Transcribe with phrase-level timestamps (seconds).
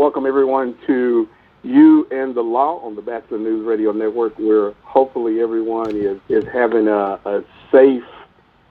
[0.00, 1.28] welcome everyone to
[1.62, 6.42] You and the Law on the Bachelor News Radio Network, where hopefully everyone is, is
[6.50, 8.02] having a, a safe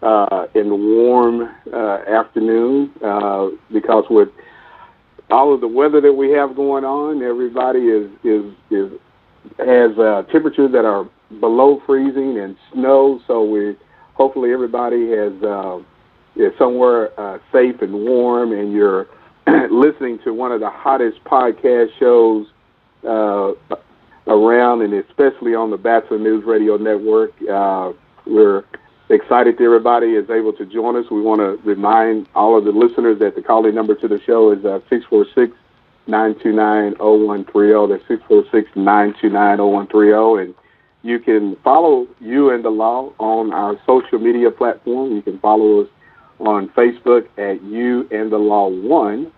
[0.01, 4.29] uh, and warm uh, afternoon uh, because with
[5.29, 8.91] all of the weather that we have going on, everybody is is is
[9.59, 11.07] has uh, temperatures that are
[11.39, 13.21] below freezing and snow.
[13.27, 13.77] So we
[14.15, 15.77] hopefully everybody has uh,
[16.35, 19.05] is somewhere uh, safe and warm, and you're
[19.71, 22.47] listening to one of the hottest podcast shows
[23.03, 23.53] uh,
[24.27, 27.33] around, and especially on the Bachelor News Radio Network.
[27.49, 27.93] Uh,
[28.25, 28.63] we're
[29.09, 31.09] excited that everybody is able to join us.
[31.09, 34.51] We want to remind all of the listeners that the calling number to the show
[34.51, 35.57] is uh, 646
[36.07, 37.93] 929 0130.
[37.93, 40.43] That's 646 929 0130.
[40.43, 40.55] And
[41.01, 45.15] you can follow you and the law on our social media platform.
[45.15, 45.87] You can follow us
[46.39, 49.31] on Facebook at you and the law one.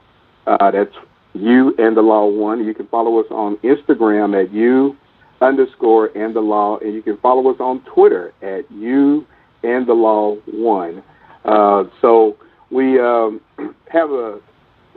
[0.47, 0.95] Uh, that's
[1.33, 2.65] you and the law one.
[2.65, 4.97] You can follow us on Instagram at you
[5.41, 9.25] underscore and the law, and you can follow us on Twitter at you
[9.63, 11.03] and the law one.
[11.45, 12.37] Uh, so
[12.69, 13.41] we um,
[13.89, 14.39] have a,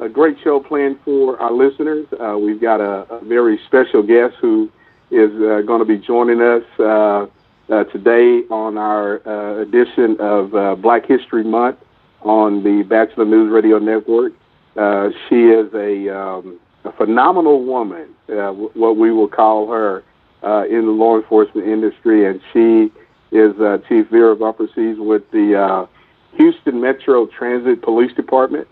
[0.00, 2.06] a great show planned for our listeners.
[2.20, 4.70] Uh, we've got a, a, very special guest who
[5.10, 7.26] is uh, going to be joining us uh,
[7.72, 11.78] uh, today on our uh, edition of Black History Month
[12.20, 14.32] on the Bachelor News Radio Network.
[14.74, 20.02] She is a, um, a phenomenal woman, w- what we will call her
[20.66, 22.92] in the law enforcement industry, and she
[23.34, 24.70] is uh, Chief Vera Bumpers.
[24.74, 25.86] He's with the uh,
[26.36, 28.68] Houston Metro Transit Police Department,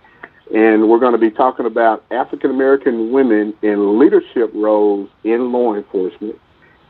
[0.54, 5.74] and we're going to be talking about African American women in leadership roles in law
[5.74, 6.36] enforcement.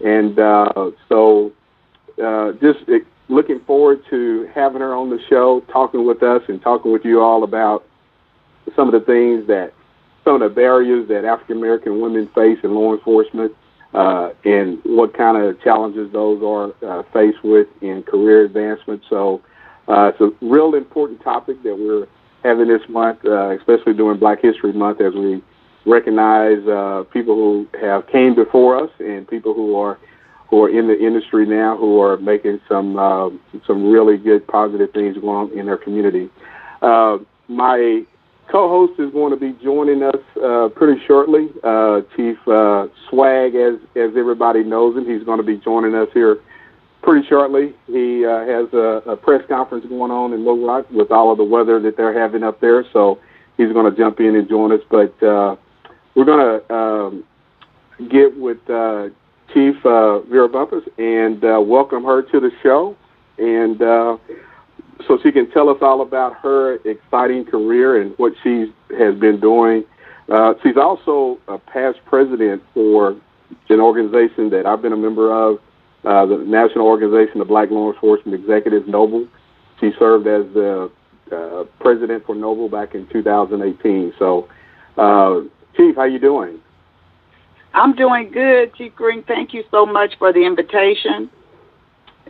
[0.04, 1.52] And uh, so,
[2.22, 2.80] uh, just
[3.28, 7.20] looking forward to having her on the show, talking with us, and talking with you
[7.20, 7.86] all about
[8.76, 9.72] some of the things that,
[10.24, 13.52] some of the barriers that African American women face in law enforcement
[13.94, 19.02] uh, and what kind of challenges those are uh, faced with in career advancement.
[19.10, 19.42] So
[19.88, 22.06] uh, it's a real important topic that we're
[22.42, 25.42] having this month, uh, especially during Black History Month, as we
[25.84, 29.98] recognize uh, people who have came before us and people who are
[30.48, 33.28] who are in the industry now who are making some uh,
[33.66, 36.30] some really good positive things going on in their community.
[37.48, 38.04] My
[38.52, 41.48] co-host is going to be joining us uh, pretty shortly.
[41.64, 46.08] Uh, Chief uh, Swag, as as everybody knows him, he's going to be joining us
[46.12, 46.38] here
[47.02, 47.74] pretty shortly.
[47.86, 51.38] He uh, has a, a, press conference going on in Little Rock with all of
[51.38, 53.18] the weather that they're having up there, so
[53.56, 54.82] he's going to jump in and join us.
[54.88, 55.56] But uh,
[56.14, 57.24] we're going to um,
[58.10, 59.08] get with uh,
[59.54, 62.96] Chief Vera Bumpers and welcome her to the show.
[63.38, 63.80] And
[65.06, 69.40] so she can tell us all about her exciting career and what she has been
[69.40, 69.84] doing.
[70.28, 73.16] Uh, she's also a past president for
[73.68, 75.58] an organization that I've been a member of,
[76.04, 79.26] uh, the National Organization of Black Law Enforcement Executives, NOBLE.
[79.80, 80.90] She served as the
[81.30, 84.14] uh, president for NOBLE back in 2018.
[84.18, 84.48] So,
[84.96, 85.40] uh,
[85.76, 86.60] Chief, how you doing?
[87.74, 89.22] I'm doing good, Chief Green.
[89.22, 91.30] Thank you so much for the invitation.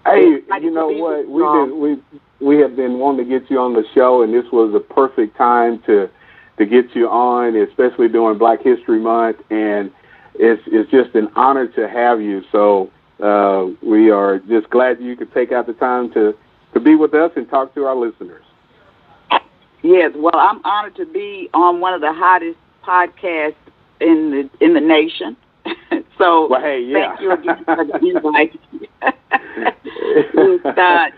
[0.04, 1.28] Hey, you know what?
[1.28, 4.50] We've been we we have been wanting to get you on the show, and this
[4.52, 6.10] was the perfect time to
[6.58, 9.90] to get you on, especially during Black History Month, and
[10.34, 12.42] it's it's just an honor to have you.
[12.50, 12.90] So
[13.22, 16.34] uh, we are just glad you could take out the time to
[16.74, 18.44] to be with us and talk to our listeners.
[19.82, 23.54] Yes, well, I'm honored to be on one of the hottest podcasts
[24.00, 25.36] in the in the nation.
[26.18, 27.16] so well, hey, yeah.
[27.16, 28.58] thank you again for the invite.
[29.02, 29.10] uh,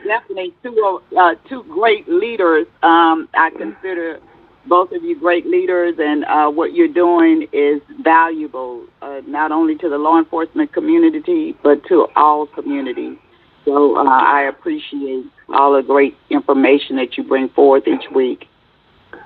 [0.07, 2.67] definitely two uh, two great leaders.
[2.83, 4.21] Um, I consider
[4.67, 9.77] both of you great leaders, and uh, what you're doing is valuable uh, not only
[9.77, 13.19] to the law enforcement community but to all communities.
[13.65, 18.47] So uh, I appreciate all the great information that you bring forth each week.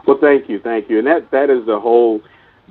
[0.06, 2.20] Well, thank you, thank you, and that that is the whole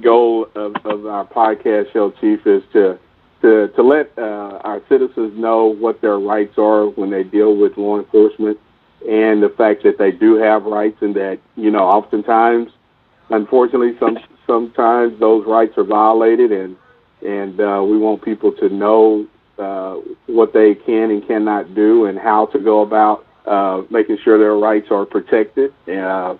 [0.01, 2.99] goal of, of our podcast show, Chief, is to
[3.41, 7.77] to to let uh, our citizens know what their rights are when they deal with
[7.77, 8.59] law enforcement,
[9.07, 12.71] and the fact that they do have rights, and that you know oftentimes,
[13.29, 16.75] unfortunately, some sometimes those rights are violated, and
[17.25, 19.27] and uh, we want people to know
[19.59, 19.95] uh,
[20.27, 24.55] what they can and cannot do, and how to go about uh, making sure their
[24.55, 25.73] rights are protected.
[25.87, 26.35] Uh,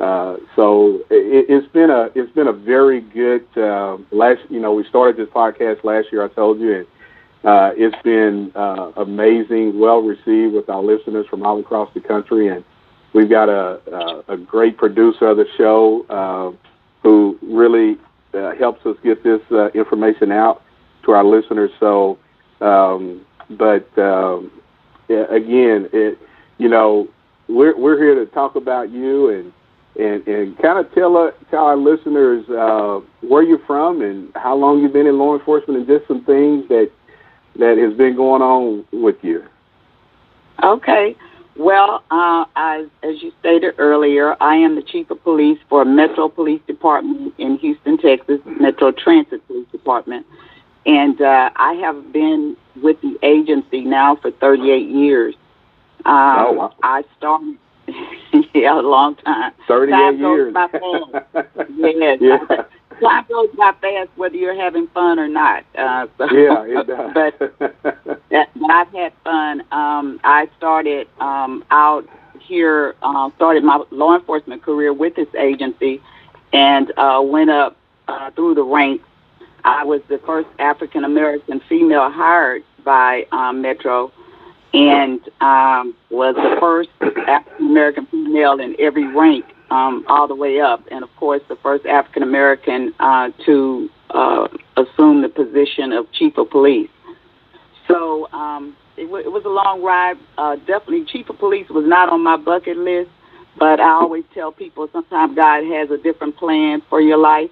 [0.00, 4.40] uh, so it, has been a it's been a very good uh, last.
[4.48, 6.24] You know, we started this podcast last year.
[6.24, 6.86] I told you, and
[7.44, 12.48] uh, it's been uh, amazing, well received with our listeners from all across the country,
[12.48, 12.64] and
[13.12, 16.50] we've got a a, a great producer of the show uh,
[17.02, 17.98] who really
[18.58, 19.42] helps us get this
[19.74, 20.62] information out
[21.04, 21.70] to our listeners.
[21.78, 22.18] So,
[22.62, 24.50] um, but um,
[25.10, 26.18] again, it,
[26.56, 27.06] you know,
[27.48, 29.52] we're we're here to talk about you and
[29.98, 34.54] and and kind of tell uh, tell our listeners uh, where you're from and how
[34.54, 36.90] long you've been in law enforcement and just some things that
[37.56, 39.44] that has been going on with you.
[40.62, 41.16] Okay.
[41.56, 46.28] Well, uh, as, as you stated earlier, I am the chief of police for Metro
[46.28, 50.26] Police Department in Houston, Texas, Metro Transit Police Department.
[50.86, 55.34] And uh, I have been with the agency now for 38 years.
[56.06, 56.74] Um, oh, wow.
[56.82, 57.58] I started,
[58.54, 59.52] yeah, a long time.
[59.68, 60.54] 38 time years.
[60.54, 61.70] Goes by fast.
[61.76, 62.18] yes.
[62.20, 62.38] yeah.
[63.00, 65.64] Time goes by fast whether you're having fun or not.
[65.76, 67.12] Uh, so, yeah, it does.
[67.88, 69.60] but, but I've had fun.
[69.72, 72.08] Um, I started um, out
[72.40, 76.00] here, uh, started my law enforcement career with this agency
[76.52, 77.76] and uh, went up
[78.08, 79.04] uh, through the ranks.
[79.64, 84.10] I was the first African American female hired by um, Metro
[84.72, 86.90] and um, was the first
[87.28, 91.56] African American female in every rank um, all the way up, and of course, the
[91.56, 96.90] first African American uh, to uh, assume the position of chief of police.
[97.88, 100.16] So um, it, w- it was a long ride.
[100.38, 103.10] Uh, definitely, chief of police was not on my bucket list,
[103.58, 107.50] but I always tell people sometimes God has a different plan for your life,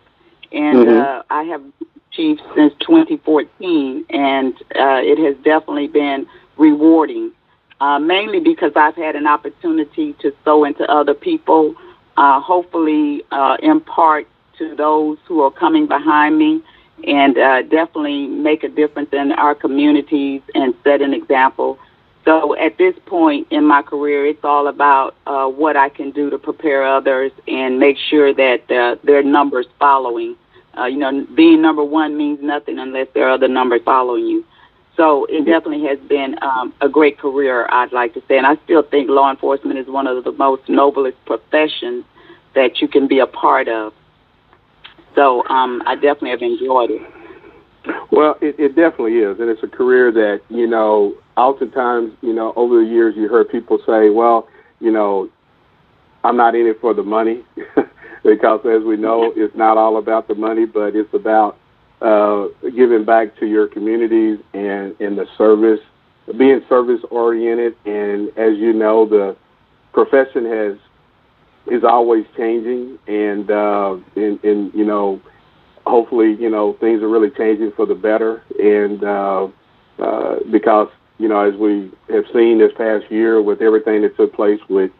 [0.52, 1.00] and Mhm.
[1.00, 1.62] uh, I have
[2.10, 6.26] chief since 2014, and uh, it has definitely been
[6.58, 7.32] rewarding.
[7.80, 11.76] Uh, mainly because I've had an opportunity to sow into other people
[12.16, 14.26] uh, hopefully uh, impart
[14.58, 16.60] to those who are coming behind me
[17.06, 21.78] and uh, definitely make a difference in our communities and set an example.
[22.24, 26.28] So at this point in my career, it's all about uh, what I can do
[26.30, 30.34] to prepare others and make sure that uh, their numbers following.
[30.76, 34.44] You know, being number one means nothing unless there are other numbers following you.
[34.98, 38.36] So it definitely has been um, a great career, I'd like to say.
[38.36, 42.04] And I still think law enforcement is one of the most noblest professions
[42.56, 43.94] that you can be a part of.
[45.14, 47.02] So um, I definitely have enjoyed it.
[48.10, 51.14] Well, it, it definitely is, and it's a career that you know.
[51.36, 54.48] Oftentimes, you know, over the years, you heard people say, "Well,
[54.80, 55.30] you know,
[56.24, 57.44] I'm not in it for the money,"
[58.24, 61.56] because as we know, it's not all about the money, but it's about
[62.00, 65.80] uh, giving back to your communities and in the service,
[66.36, 69.36] being service oriented, and as you know, the
[69.92, 70.76] profession has
[71.66, 75.20] is always changing, and uh, and, and you know
[75.88, 78.42] hopefully, you know, things are really changing for the better.
[78.58, 79.48] And uh,
[79.98, 84.32] uh, because, you know, as we have seen this past year with everything that took
[84.34, 84.92] place with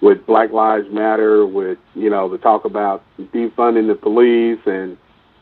[0.00, 4.96] with Black Lives Matter, with you know the talk about defunding the police and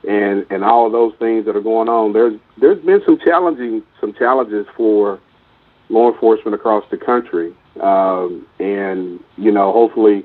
[0.07, 4.13] and and all those things that are going on, there's there's been some challenging some
[4.15, 5.19] challenges for
[5.89, 10.25] law enforcement across the country, um, and you know, hopefully,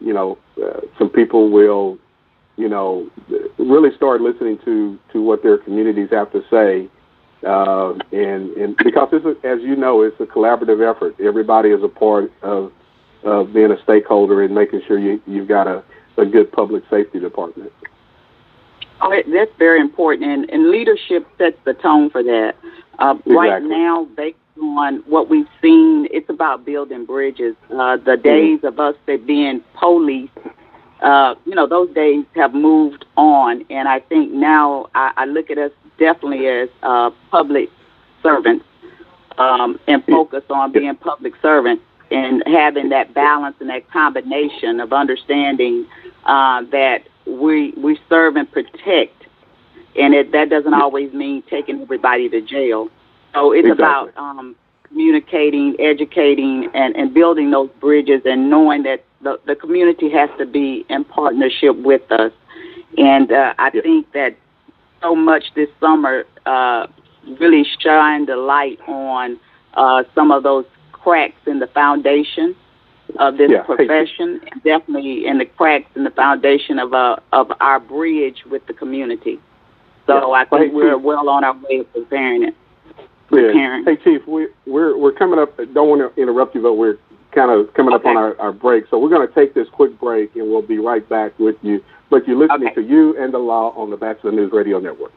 [0.00, 1.98] you know, uh, some people will
[2.56, 3.08] you know,
[3.58, 6.88] really start listening to to what their communities have to say,
[7.46, 11.14] uh, and and because this is, as you know, it's a collaborative effort.
[11.20, 12.72] Everybody is a part of
[13.24, 15.82] of being a stakeholder and making sure you you've got a
[16.16, 17.72] a good public safety department.
[19.00, 22.54] Oh, that's very important, and, and leadership sets the tone for that.
[22.98, 27.54] Uh, Right now, based on what we've seen, it's about building bridges.
[27.70, 30.30] Uh, the days of us that being police,
[31.02, 35.50] uh, you know, those days have moved on, and I think now I, I look
[35.50, 37.68] at us definitely as uh, public
[38.22, 38.64] servants
[39.36, 44.92] um, and focus on being public servants and having that balance and that combination of
[44.92, 45.86] understanding
[46.24, 49.26] uh, that we we serve and protect,
[49.98, 52.88] and it, that doesn't always mean taking everybody to jail.
[53.34, 54.10] So it's Exactly.
[54.10, 54.56] about um,
[54.88, 60.46] communicating, educating, and, and building those bridges, and knowing that the, the community has to
[60.46, 62.32] be in partnership with us.
[62.96, 63.82] And uh, I Yeah.
[63.82, 64.36] think that
[65.02, 66.86] so much this summer uh,
[67.40, 69.38] really shined a light on
[69.74, 72.54] uh, some of those cracks in the foundation
[73.18, 73.62] of this Yeah.
[73.62, 78.66] Profession, and definitely in the cracks in the foundation of uh, of our bridge with
[78.66, 79.40] the community.
[80.06, 80.40] So Yeah.
[80.40, 81.02] I think hey, we're Chief.
[81.02, 82.54] well on our way of preparing it.
[82.96, 83.04] Yeah.
[83.28, 83.84] Preparing.
[83.84, 85.56] Hey, Chief, we, we're we're coming up.
[85.74, 86.98] Don't want to interrupt you, but we're
[87.32, 88.84] kind of coming up on our, our break.
[88.90, 91.82] So we're going to take this quick break, and we'll be right back with you.
[92.08, 92.74] But you're listening Okay.
[92.76, 95.12] to you and the law on the Bachelor News Radio Network.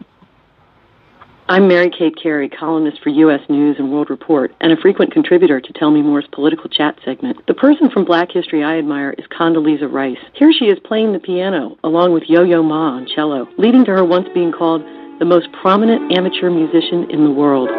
[1.50, 3.42] I'm Mary Kate Cary, columnist for U.S.
[3.50, 7.44] News and World Report, and a frequent contributor to Tell Me More's political chat segment.
[7.48, 10.20] The person from Black History I admire is Condoleezza Rice.
[10.36, 14.06] Here she is playing the piano, along with Yo-Yo Ma on cello, leading to her
[14.06, 14.84] once being called
[15.18, 17.70] the most prominent amateur musician in the world.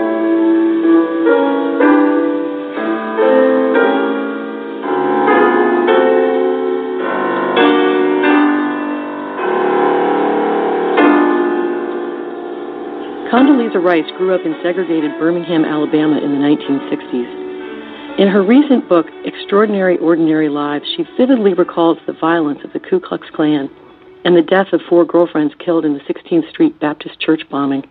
[13.31, 18.19] Condoleezza Rice grew up in segregated Birmingham, Alabama in the 1960s.
[18.19, 22.99] In her recent book, Extraordinary Ordinary Lives, she vividly recalls the violence of the Ku
[22.99, 23.71] Klux Klan
[24.25, 27.89] and the death of four girlfriends killed in the 16th Street Baptist Church bombing.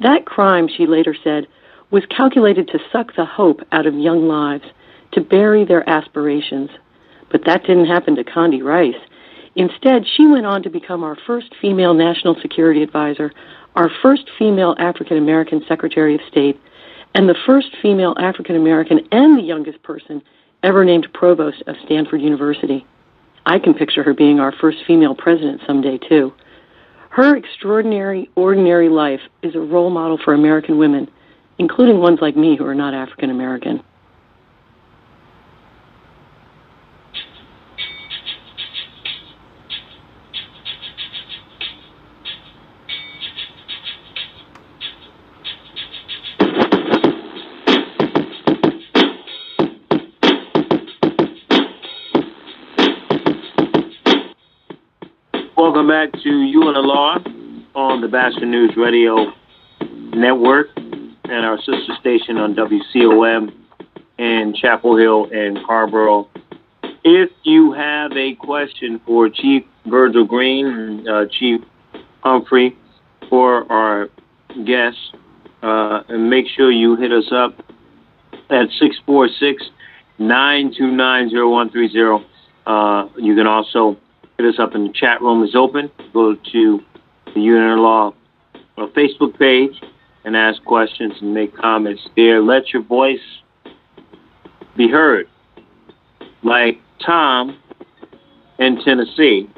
[0.00, 1.48] That crime, she later said,
[1.90, 4.64] was calculated to suck the hope out of young lives,
[5.14, 6.70] to bury their aspirations.
[7.32, 8.94] But that didn't happen to Condi Rice.
[9.56, 13.32] Instead, she went on to become our first female national security advisor,
[13.76, 16.60] our first female African American Secretary of State,
[17.14, 20.22] and the first female African American and the youngest person
[20.62, 22.84] ever named provost of Stanford University.
[23.46, 26.32] I can picture her being our first female president someday, too.
[27.10, 31.08] Her extraordinary, ordinary life is a role model for American women,
[31.58, 33.82] including ones like me who are not African American.
[55.94, 57.18] Back to You and the Law
[57.76, 59.32] on the Bachelor News Radio
[60.12, 63.54] Network and our sister station on WCOM
[64.18, 66.28] in Chapel Hill and Carrboro.
[67.04, 71.60] If you have a question for Chief Virgil Green, uh, Chief
[72.24, 72.76] Humphrey,
[73.30, 74.08] or our
[74.66, 75.12] guests,
[75.62, 77.56] uh, and make sure you hit us up
[78.50, 79.62] at 646
[80.18, 82.26] 929 0130.
[82.66, 83.96] Uh, you can also
[84.38, 85.90] Hit us up in the chat room is open.
[86.12, 86.80] Go to
[87.34, 88.14] the Union Law
[88.76, 89.80] uh, Facebook page
[90.24, 92.42] and ask questions and make comments there.
[92.42, 93.20] Let your voice
[94.76, 95.28] be heard.
[96.42, 97.58] Like Tom
[98.58, 99.48] in Tennessee,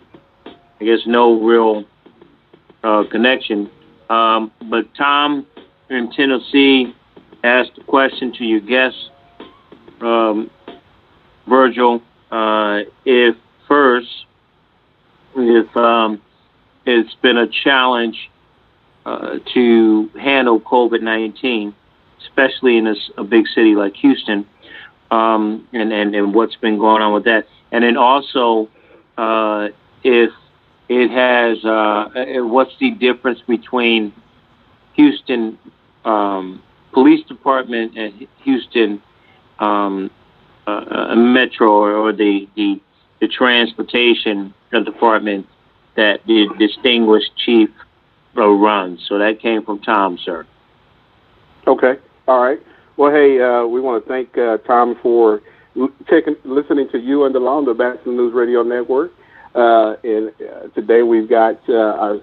[0.45, 1.85] I guess no real
[2.83, 3.71] uh, connection.
[4.11, 5.47] Um, but Tom
[5.91, 6.95] in Tennessee
[7.45, 8.97] asked a question to your guest,
[10.01, 10.51] um,
[11.49, 13.37] Virgil, uh, if
[13.69, 14.26] first
[15.37, 16.21] if um,
[16.85, 18.31] it's been a challenge
[19.05, 21.75] uh, to handle COVID nineteen,
[22.21, 24.47] especially in a, a, big city like Houston,
[25.11, 28.69] um, and, and and what's been going on with that, and then also
[29.19, 29.69] uh,
[30.03, 30.31] if
[30.89, 32.09] it has uh,
[32.45, 34.13] what's the difference between
[34.95, 35.59] Houston
[36.05, 36.63] um,
[36.93, 39.03] Police Department and Houston
[39.59, 40.11] um,
[40.67, 42.81] uh, Metro or, or the, the
[43.21, 44.53] the transportation
[44.85, 45.47] department
[45.97, 47.71] that the distinguished chief
[48.35, 49.05] runs.
[49.09, 50.47] So that came from Tom, sir.
[51.67, 51.95] Okay.
[52.29, 52.61] All right.
[52.97, 55.43] Well, hey, uh, we want to thank uh, Tom for
[56.09, 59.13] taking, listening to you and the Law on the Bachelor News Radio Network.
[59.55, 62.21] Uh, and uh, today we've got uh, our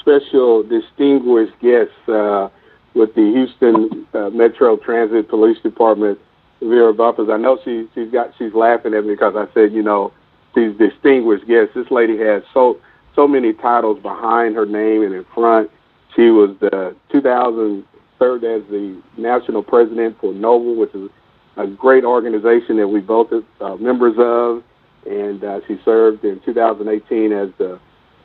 [0.00, 2.48] special distinguished guest uh,
[2.94, 4.06] with the Houston
[4.36, 6.18] Metro Transit Police Department,
[6.60, 7.28] Vera Bumpers.
[7.30, 10.12] I know she, she's got she's laughing at me because I said, you know,
[10.54, 11.74] these distinguished guests.
[11.74, 12.78] This lady has so
[13.14, 15.70] so many titles behind her name and in front.
[16.16, 17.84] She was the 2000
[18.18, 21.10] served as the national president for Noble, which is
[21.56, 24.62] a great organization that we both are uh, members of,
[25.06, 27.80] and uh, she served in 2018 as the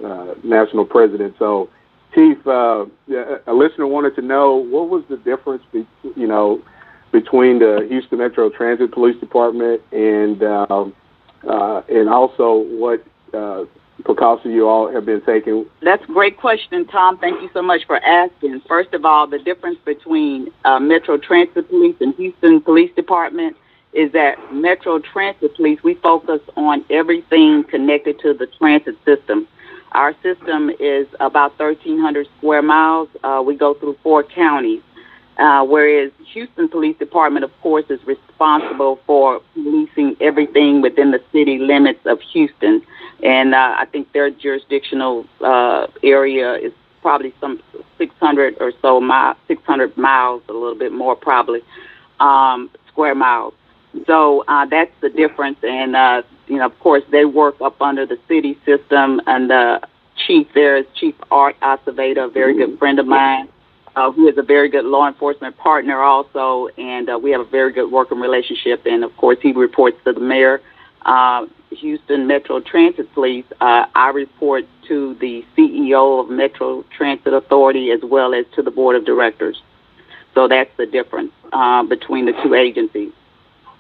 [0.06, 1.36] uh, national president.
[1.40, 1.70] So,
[2.14, 2.86] Chief, uh,
[3.48, 6.62] a listener wanted to know what was the difference, be, you know,
[7.12, 10.94] between the Houston Metro Transit Police Department and um,
[11.48, 13.04] uh, and also what
[13.34, 13.66] uh,
[14.04, 15.66] precautions you all have been taking?
[15.82, 17.18] That's a great question, Tom.
[17.18, 18.62] Thank you so much for asking.
[18.68, 23.58] First of all, the difference between uh, Metro Transit Police and Houston Police Department
[23.94, 29.48] is that Metro Transit Police, we focus on everything connected to the transit system.
[29.94, 33.10] Our system is about 1,300 square miles.
[33.24, 34.82] Uh, we go through four counties.
[35.38, 41.60] Uh, whereas Houston Police Department, of course, is responsible for policing everything within the city
[41.60, 42.82] limits of Houston,
[43.22, 47.62] and uh, I think their jurisdictional uh, area is probably some
[48.00, 51.62] 600 or so miles, 600 miles, a little bit more probably,
[52.20, 53.54] um, square miles.
[54.08, 58.08] So uh, that's the difference, and uh, you know, of course, they work up under
[58.08, 59.82] the city system, and the
[60.26, 63.50] chief there is Chief Art Acevedo, a very good friend of mine
[63.98, 67.50] uh, who is a very good law enforcement partner also, and uh, we have a
[67.50, 68.86] very good working relationship.
[68.86, 70.62] And of course, he reports to the mayor.
[71.02, 77.90] Uh, Houston Metro Transit Police, uh, I report to the CEO of Metro Transit Authority
[77.92, 79.62] as well as to the board of directors.
[80.36, 83.12] So that's the difference uh, between the two agencies.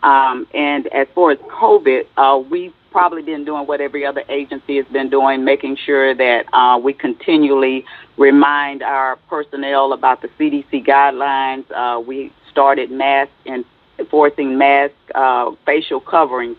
[0.01, 4.77] Um, and as far as COVID, uh, we've probably been doing what every other agency
[4.77, 7.85] has been doing, making sure that uh, we continually
[8.17, 11.65] remind our personnel about the CDC guidelines.
[11.71, 13.63] Uh, we started mask and
[13.99, 16.57] enforcing mask uh, facial coverings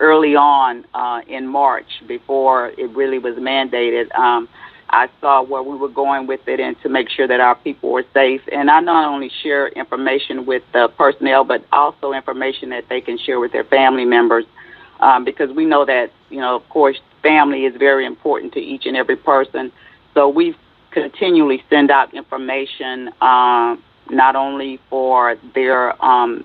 [0.00, 4.14] early on uh, in March before it really was mandated.
[4.14, 4.48] Um,
[4.90, 7.90] I saw where we were going with it and to make sure that our people
[7.90, 8.40] were safe.
[8.50, 13.18] And I not only share information with the personnel, but also information that they can
[13.18, 14.44] share with their family members
[15.00, 18.86] um, because we know that, you know, of course, family is very important to each
[18.86, 19.72] and every person.
[20.14, 20.56] So we
[20.90, 26.44] continually send out information um, not only for their um,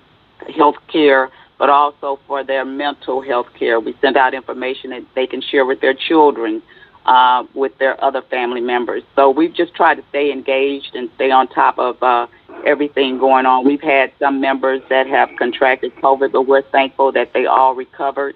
[0.54, 3.80] health care, but also for their mental health care.
[3.80, 6.62] We send out information that they can share with their children,
[7.06, 9.02] uh, with their other family members.
[9.14, 12.26] So we've just tried to stay engaged and stay on top of uh,
[12.66, 13.64] everything going on.
[13.64, 18.34] We've had some members that have contracted COVID, but we're thankful that they all recovered.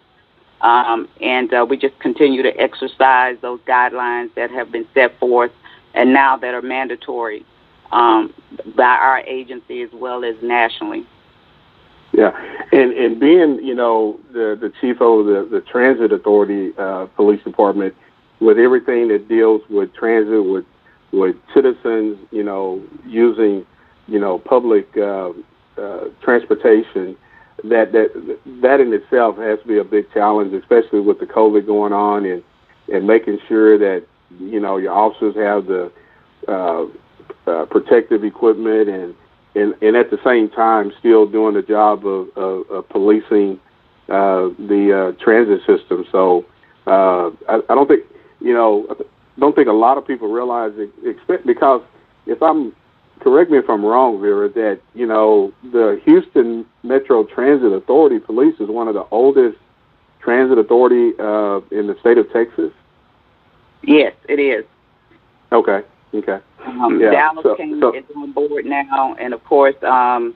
[0.60, 5.52] Um, and uh, we just continue to exercise those guidelines that have been set forth
[5.94, 7.44] and now that are mandatory
[7.92, 8.34] um,
[8.76, 11.06] by our agency as well as nationally.
[12.12, 12.32] Yeah,
[12.72, 17.42] and and being you know the the chief of the the transit authority uh, police
[17.44, 17.94] department
[18.40, 20.64] with everything that deals with transit with
[21.12, 23.64] with citizens you know using
[24.06, 25.30] you know public uh,
[25.76, 27.16] uh, transportation
[27.64, 31.66] that that that in itself has to be a big challenge, especially with the COVID
[31.66, 32.42] going on, and
[32.92, 34.06] and making sure that
[34.38, 35.90] you know your officers have the
[36.46, 36.86] uh,
[37.46, 39.14] uh, protective equipment and,
[39.54, 43.58] and and at the same time still doing the job of, of, of policing
[44.08, 46.04] uh, the uh, transit system.
[46.12, 46.46] So
[46.86, 48.04] uh, I, I don't think
[48.40, 51.82] you know I don't think a lot of people realize it, expect because
[52.26, 52.74] if I'm
[53.20, 58.58] correct me if I'm wrong, Vera, that you know the Houston Metro Transit Authority Police
[58.60, 59.58] is one of the oldest
[60.20, 62.72] transit authority uh, in the state of Texas.
[63.82, 64.64] Yes, it is.
[65.52, 65.82] Okay.
[66.14, 66.38] Okay.
[66.64, 67.10] Um, yeah.
[67.10, 70.34] Dallas so, came, so, is on board now, and of course, um,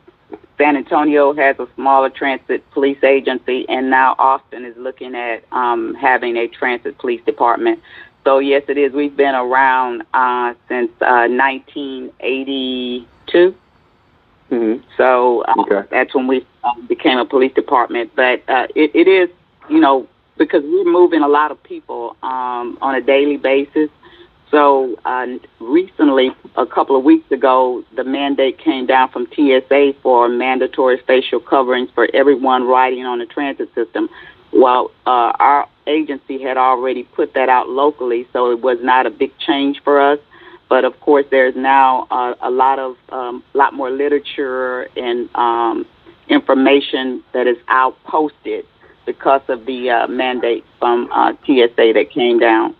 [0.58, 5.94] San Antonio has a smaller transit police agency, and now Austin is looking at um,
[5.94, 7.80] having a transit police department.
[8.24, 8.92] So yes, it is.
[8.92, 13.54] We've been around uh, since uh, 1982.
[14.50, 14.84] Mm-hmm.
[14.96, 15.82] So uh, okay.
[15.90, 18.12] that's when we uh, became a police department.
[18.14, 19.28] But uh, it, it is,
[19.68, 20.06] you know,
[20.38, 23.90] because we're moving a lot of people um, on a daily basis.
[24.50, 25.26] So uh,
[25.60, 31.40] recently, a couple of weeks ago, the mandate came down from TSA for mandatory facial
[31.40, 34.10] coverings for everyone riding on the transit system.
[34.52, 39.10] Well, uh, our agency had already put that out locally, so it was not a
[39.10, 40.18] big change for us.
[40.68, 45.86] But of course, there's now uh, a lot of um, lot more literature and um,
[46.28, 48.66] information that is out posted
[49.04, 52.74] because of the uh, mandate from uh, TSA that came down.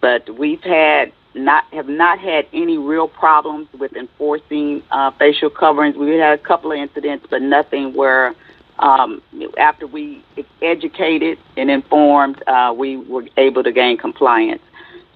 [0.00, 5.96] But we've had not have not had any real problems with enforcing uh, facial coverings.
[5.96, 8.34] We had a couple of incidents, but nothing where
[8.82, 9.22] um,
[9.58, 10.22] after we
[10.60, 14.62] educated and informed, uh, we were able to gain compliance.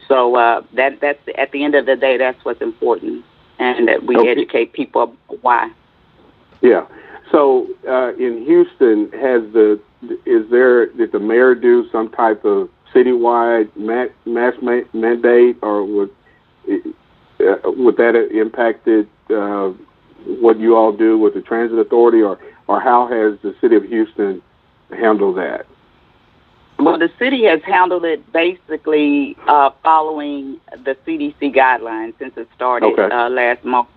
[0.09, 3.25] So uh, that that's at the end of the day, that's what's important,
[3.59, 4.31] and that we okay.
[4.31, 5.71] educate people why.
[6.63, 6.87] Yeah.
[7.33, 9.81] So uh, in Houston, has the
[10.25, 14.55] is there did the mayor do some type of citywide mass
[14.95, 16.11] mandate, or would
[16.69, 19.71] uh, would that have impacted uh,
[20.41, 23.85] what you all do with the transit authority, or or how has the city of
[23.85, 24.43] Houston
[24.91, 25.67] handled that?
[26.79, 32.93] Well, the city has handled it basically uh, following the CDC guidelines since it started
[32.93, 33.15] okay.
[33.15, 33.89] uh, last month.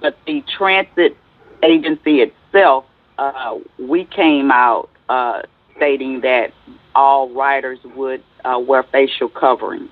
[0.00, 1.16] But the transit
[1.62, 2.84] agency itself,
[3.18, 5.42] uh, we came out uh,
[5.76, 6.52] stating that
[6.94, 9.90] all riders would uh, wear facial coverings,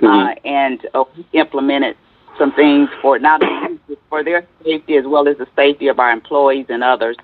[0.00, 0.06] mm-hmm.
[0.06, 0.86] Uh, and
[1.32, 1.96] implemented
[2.38, 6.10] some things for not only for their safety as well as the safety of our
[6.10, 7.16] employees and others.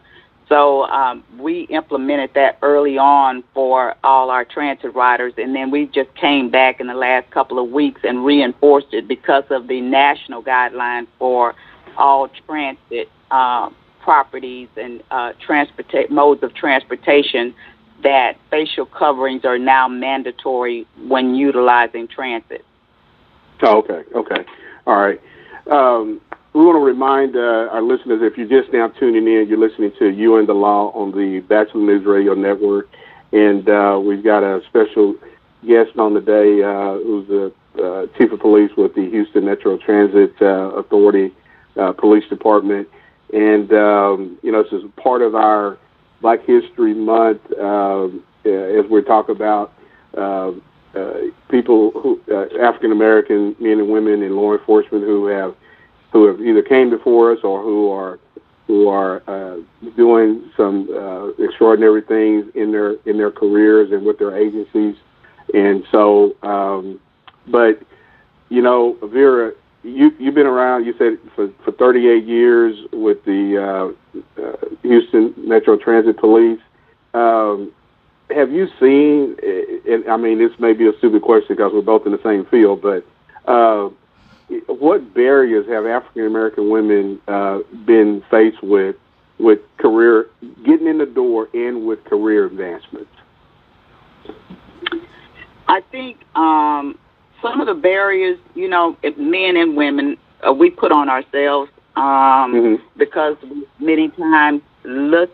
[0.49, 5.87] So um, we implemented that early on for all our transit riders, and then we
[5.87, 9.81] just came back in the last couple of weeks and reinforced it because of the
[9.81, 11.55] national guidelines for
[11.97, 17.53] all transit uh, properties and uh, transporta- modes of transportation
[18.05, 22.65] that facial coverings are now mandatory when utilizing transit.
[23.63, 24.45] Oh, okay, okay,
[24.87, 25.21] all right.
[25.69, 26.21] Um,
[26.57, 29.93] we want to remind uh, our listeners if you're just now tuning in, you're listening
[29.99, 32.89] to You and the Law on the Bachelor News Radio Network,
[33.31, 35.17] and uh, we've got a special
[35.69, 37.53] guest on the day uh, who's the
[37.85, 41.35] uh, chief of police with the Houston Metro Transit uh, Authority
[41.79, 42.89] uh, Police Department,
[43.35, 45.77] and um, you know this is part of our
[46.23, 49.75] Black History Month um, as we talk about.
[51.51, 52.19] people who
[52.59, 55.55] African American men and women in law enforcement who have
[56.13, 58.19] who have either came before us or who are
[58.67, 59.59] who are uh,
[59.97, 64.97] doing some uh, extraordinary things in their in their careers and with their agencies.
[65.55, 67.01] And so, um,
[67.47, 67.81] but
[68.49, 70.85] you know, Vera, you you've been around.
[70.85, 73.95] You said for for 38 years with the
[74.37, 76.61] uh, uh, Houston Metro Transit Police.
[77.15, 77.73] Um,
[78.31, 79.37] have you seen?
[79.89, 82.45] And I mean, this may be a stupid question because we're both in the same
[82.47, 83.07] field, but
[83.47, 83.91] uh,
[84.69, 88.97] what barriers have African American women uh, been faced with
[89.39, 90.27] with career
[90.65, 93.11] getting in the door and with career advancements?
[95.69, 96.99] I think um,
[97.43, 102.05] some of the barriers, you know, men and women, uh, we put on ourselves um,
[102.05, 102.99] mm-hmm.
[102.99, 103.37] because
[103.81, 105.31] many times look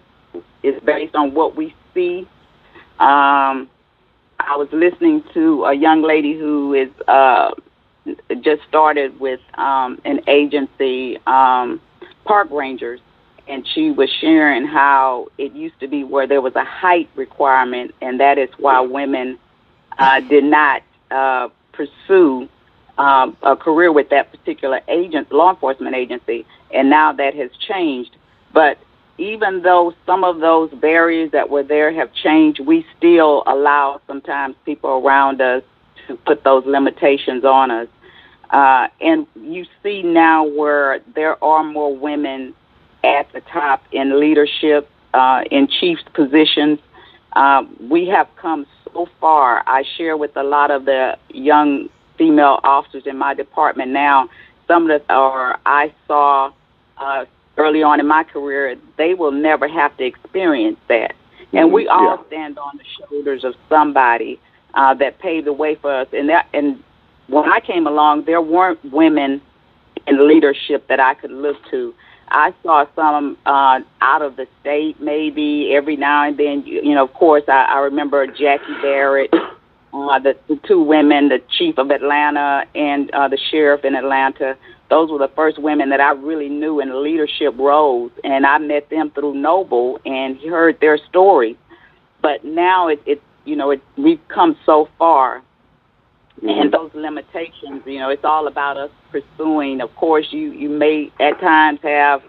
[0.63, 2.21] is based on what we see.
[2.99, 3.69] Um,
[4.41, 7.51] I was listening to a young lady who is uh,
[8.41, 11.81] just started with um, an agency, um,
[12.25, 13.01] Park Rangers,
[13.49, 17.95] and she was sharing how it used to be where there was a height requirement,
[18.01, 19.39] and that is why women
[19.99, 22.49] uh, did not uh, pursue
[22.99, 28.17] um, a career with that particular agent, law enforcement agency, and now that has changed.
[28.53, 28.79] But
[29.19, 34.57] even though some of those barriers that were there have changed, we still allow sometimes
[34.65, 35.63] people around us
[36.13, 37.89] to put those limitations on us.
[38.51, 42.55] Uh, and you see now where there are more women
[43.03, 46.79] at the top in leadership, uh, in chiefs positions.
[47.33, 49.63] Uh, we have come so far.
[49.67, 54.29] I share with a lot of the young female officers in my department now.
[54.69, 56.53] Some that are I saw
[56.99, 57.25] uh,
[57.57, 61.15] early on in my career, they will never have to experience that.
[61.55, 62.07] And we mm-hmm.
[62.07, 62.27] all yeah.
[62.27, 64.39] stand on the shoulders of somebody
[64.75, 66.09] uh, that paved the way for us.
[66.13, 66.83] And that, and
[67.29, 69.41] when I came along, there weren't women
[70.07, 71.95] in leadership that I could look to.
[72.29, 76.65] I saw some uh, out of the state, maybe every now and then.
[76.67, 79.33] You, you know, of course, I, I remember Jackie Barrett,
[79.93, 84.57] uh, the, the two women, the chief of Atlanta and uh, the sheriff in Atlanta.
[84.89, 88.91] Those were the first women that I really knew in leadership roles, and I met
[88.91, 91.57] them through Noble and heard their stories.
[92.21, 95.43] But now it, it you know, it, we've come so far,
[96.39, 96.49] mm-hmm.
[96.49, 99.81] and those limitations, you know, it's all about us pursuing.
[99.81, 102.23] Of course, you you may at times have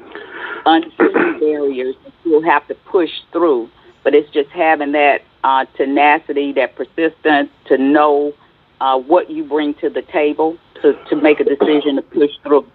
[0.65, 0.93] unseen
[1.39, 3.69] barriers that you'll have to push through,
[4.03, 8.33] but it's just having that uh, tenacity, that persistence to know
[8.81, 12.65] uh, what you bring to the table to to make a decision to push through.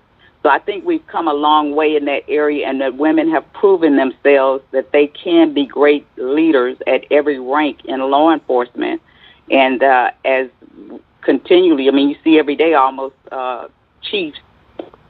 [0.42, 3.50] So I think we've come a long way in that area, and that women have
[3.52, 9.02] proven themselves that they can be great leaders at every rank in law enforcement.
[9.50, 10.48] And uh, as
[11.22, 13.68] continually, I mean, you see every day almost uh,
[14.02, 14.38] chiefs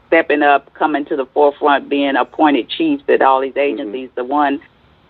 [0.07, 3.81] stepping up, coming to the forefront, being appointed chiefs at all these mm-hmm.
[3.81, 4.09] agencies.
[4.09, 4.21] Mm-hmm.
[4.21, 4.61] The one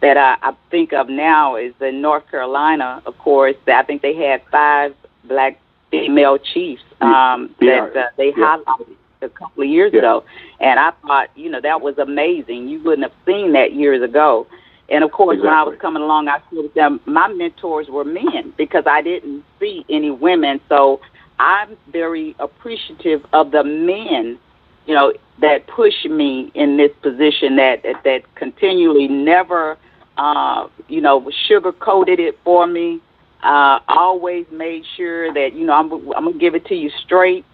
[0.00, 3.56] that I, I think of now is in North Carolina, of course.
[3.66, 8.58] I think they had five black female chiefs um, that uh, they yeah.
[8.66, 10.00] highlighted a couple of years yeah.
[10.00, 10.24] ago,
[10.60, 12.68] and I thought, you know, that was amazing.
[12.68, 14.46] You wouldn't have seen that years ago.
[14.90, 15.48] And of course, exactly.
[15.48, 19.44] when I was coming along, I told them my mentors were men because I didn't
[19.60, 20.60] see any women.
[20.68, 21.00] So
[21.38, 24.38] I'm very appreciative of the men,
[24.86, 29.76] you know, that push me in this position that that, that continually never,
[30.16, 33.00] uh, you know, sugar coated it for me.
[33.42, 37.44] Uh, always made sure that you know I'm I'm gonna give it to you straight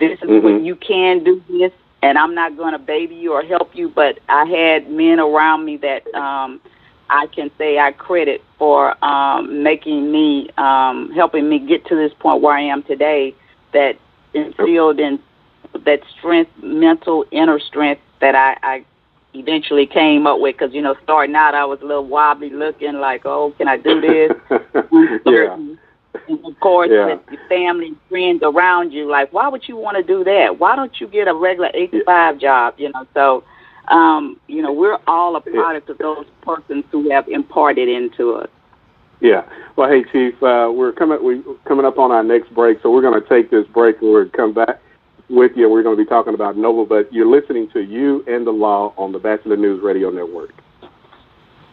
[0.00, 0.44] this is mm-hmm.
[0.44, 3.88] what you can do this, and I'm not going to baby you or help you.
[3.88, 6.60] But I had men around me that um,
[7.10, 12.12] I can say I credit for um, making me, um, helping me get to this
[12.18, 13.34] point where I am today.
[13.72, 13.98] That
[14.34, 15.20] instilled in
[15.84, 18.84] that strength, mental inner strength that I, I
[19.34, 20.56] eventually came up with.
[20.56, 23.76] Because you know, starting out, I was a little wobbly looking, like, oh, can I
[23.76, 24.32] do this?
[25.26, 25.56] yeah
[26.28, 27.06] and of course yeah.
[27.06, 30.58] with your family and friends around you like why would you want to do that
[30.58, 33.44] why don't you get a regular eight to five job you know so
[33.88, 38.48] um you know we're all a product of those persons who have imparted into us
[39.20, 39.42] yeah
[39.76, 43.02] well hey chief uh we're coming We're coming up on our next break so we're
[43.02, 44.80] going to take this break and we're come back
[45.30, 45.70] with you.
[45.70, 48.92] We're going to be talking about Noble, but you're listening to You and the Law
[48.96, 50.52] on the bachelor News Radio Network.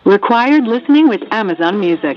[0.06, 2.16] Required listening with Amazon Music.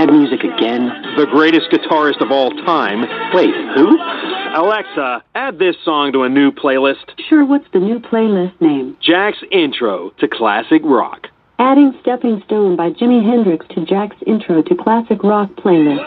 [0.00, 0.88] Dad music again?
[1.18, 3.02] The greatest guitarist of all time.
[3.34, 3.98] Wait, who?
[4.56, 7.04] Alexa, add this song to a new playlist.
[7.28, 8.96] Sure, what's the new playlist name?
[9.02, 11.26] Jack's Intro to Classic Rock.
[11.58, 16.00] Adding Stepping Stone by Jimi Hendrix to Jack's Intro to Classic Rock playlist.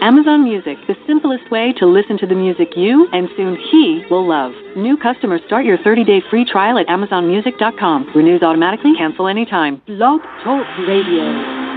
[0.00, 4.26] Amazon Music, the simplest way to listen to the music you and soon he will
[4.26, 4.52] love.
[4.74, 8.12] New customers start your 30-day free trial at amazonmusic.com.
[8.14, 9.82] Renews automatically, cancel anytime.
[9.86, 11.75] Blog Talk Radio.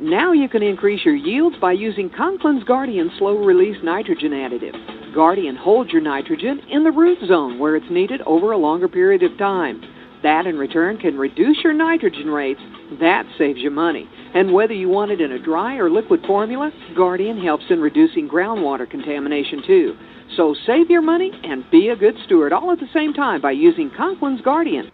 [0.00, 5.14] Now you can increase your yields by using Conklin's Guardian slow release nitrogen additive.
[5.14, 9.22] Guardian holds your nitrogen in the root zone where it's needed over a longer period
[9.22, 9.82] of time.
[10.22, 12.62] That in return can reduce your nitrogen rates.
[12.98, 14.08] That saves you money.
[14.34, 18.26] And whether you want it in a dry or liquid formula, Guardian helps in reducing
[18.26, 19.98] groundwater contamination too.
[20.34, 23.50] So save your money and be a good steward all at the same time by
[23.50, 24.90] using Conklin's Guardian.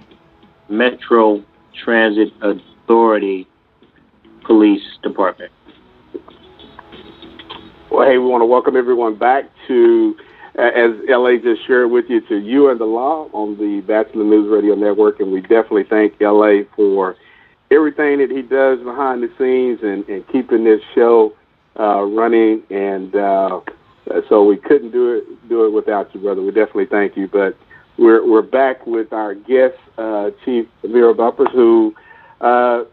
[0.70, 1.44] Metro
[1.84, 3.48] Transit Authority
[4.46, 5.52] Police Department.
[7.92, 10.16] Well, hey, we want to welcome everyone back to,
[10.58, 14.26] uh, as LA just shared with you, to You and the Law on the Bachelor
[14.26, 15.20] News Radio Network.
[15.20, 17.16] And we definitely thank LA for
[17.72, 21.34] everything that he does behind the scenes and, and keeping this show
[21.80, 22.64] uh, running.
[22.70, 23.62] And uh,
[24.28, 26.42] so we couldn't do it do it without you, brother.
[26.42, 27.28] We definitely thank you.
[27.28, 27.56] But
[27.98, 31.96] we're we're back with our guest, uh, Chief Vera Bumpers, who
[32.42, 32.84] uh,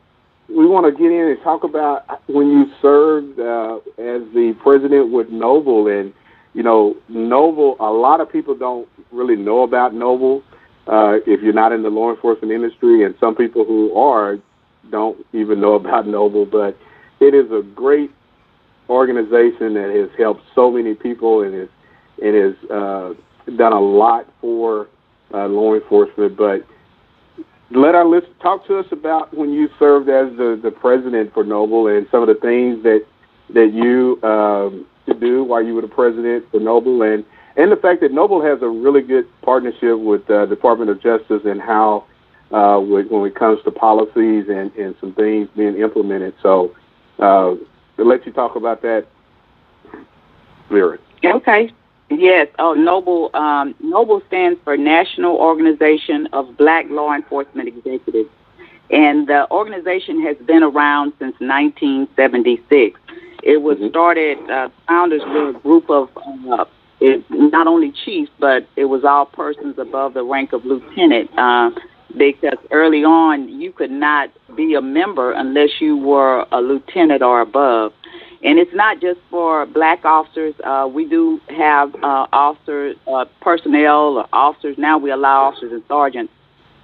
[0.49, 5.11] we want to get in and talk about when you served uh, as the president
[5.11, 5.89] with Noble.
[5.89, 6.13] And
[6.55, 7.77] you know, Noble.
[7.81, 10.43] A lot of people don't really know about Noble.
[10.87, 14.39] Uh, if you're not in the law enforcement industry, and some people who are
[14.91, 16.77] don't even know about Noble, but
[17.21, 18.11] it is a great
[18.89, 21.69] organization that has helped so many people and has
[22.19, 23.13] it has uh,
[23.57, 24.89] done a lot for
[25.35, 26.37] uh, law enforcement.
[26.37, 26.65] But
[27.71, 31.45] let our list talk to us about when you served as the, the president for
[31.45, 33.05] Noble and some of the things that
[33.55, 34.87] that you um,
[35.21, 37.25] do while you were the president for Noble and
[37.57, 41.03] and the fact that Noble has a really good partnership with the uh, Department of
[41.03, 42.05] Justice and how
[42.53, 46.35] uh, when it comes to policies and, and some things being implemented.
[46.43, 46.75] So,
[47.19, 47.55] uh,
[47.97, 49.07] to let you talk about that,
[50.71, 50.99] Vera.
[51.25, 51.73] Okay.
[52.11, 52.49] Yes.
[52.59, 53.31] Oh, Noble.
[53.35, 58.31] Um, Noble stands for National Organization of Black Law Enforcement Executives,
[58.91, 63.01] and the organization has been around since 1976.
[63.43, 63.89] It was mm-hmm.
[63.89, 64.39] started.
[64.51, 66.11] Uh, founders were a group of
[66.51, 66.65] uh,
[67.01, 71.31] it, not only chiefs, but it was all persons above the rank of lieutenant.
[71.37, 71.71] Uh,
[72.17, 77.41] because early on you could not be a member unless you were a lieutenant or
[77.41, 77.93] above.
[78.43, 80.55] And it's not just for black officers.
[80.63, 84.77] Uh, we do have uh, officer uh, personnel or officers.
[84.79, 86.33] Now we allow officers and sergeants,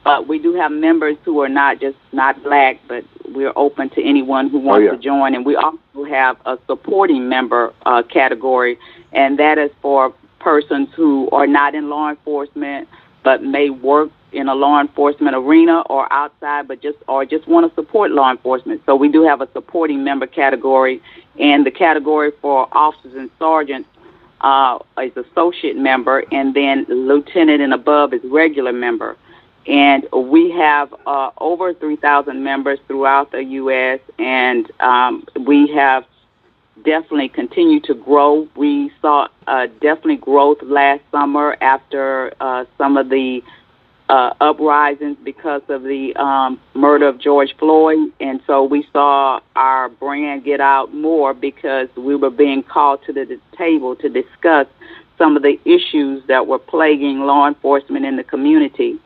[0.03, 4.03] but we do have members who are not just not black, but we're open to
[4.03, 4.97] anyone who wants oh, yeah.
[4.97, 5.35] to join.
[5.35, 8.79] And we also have a supporting member uh, category,
[9.13, 12.89] and that is for persons who are not in law enforcement
[13.23, 17.69] but may work in a law enforcement arena or outside, but just or just want
[17.69, 18.83] to support law enforcement.
[18.87, 21.01] So we do have a supporting member category,
[21.39, 23.89] and the category for officers and sergeants
[24.41, 29.17] uh, is associate member, and then lieutenant and above is regular member.
[29.67, 36.05] And we have uh, over 3,000 members throughout the U.S., and um, we have
[36.85, 38.49] definitely continued to grow.
[38.57, 43.43] We saw uh, definitely growth last summer after uh, some of the
[44.13, 49.89] uh, uprisings because of the um, murder of George Floyd, and so we saw our
[49.89, 54.67] brand get out more because we were being called to the table to discuss
[55.17, 58.99] some of the issues that were plaguing law enforcement in the community.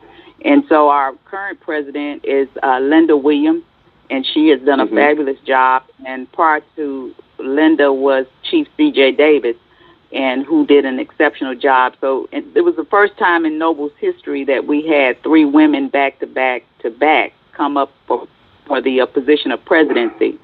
[0.43, 3.63] And so our current president is uh, Linda Williams,
[4.09, 4.95] and she has done a mm-hmm.
[4.95, 5.83] fabulous job.
[6.05, 9.13] And prior to Linda was Chief C.J.
[9.13, 9.55] Davis,
[10.11, 11.93] and who did an exceptional job.
[11.99, 16.19] So it was the first time in Noble's history that we had three women back
[16.19, 18.27] to back to back come up for
[18.65, 20.39] for the uh, position of presidency.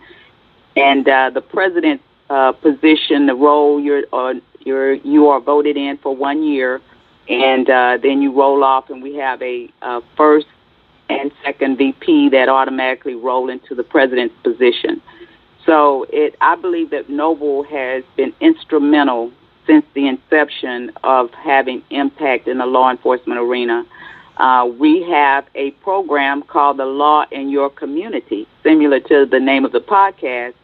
[0.75, 5.97] And uh, the president's uh, position, the role you're uh, you're you are voted in
[5.97, 6.81] for one year,
[7.29, 10.47] and uh, then you roll off, and we have a uh, first
[11.09, 15.01] and second VP that automatically roll into the president's position.
[15.65, 19.31] So it, I believe that Noble has been instrumental
[19.65, 23.85] since the inception of having impact in the law enforcement arena.
[24.37, 29.63] Uh, we have a program called the Law in Your Community, similar to the name
[29.63, 30.55] of the podcast,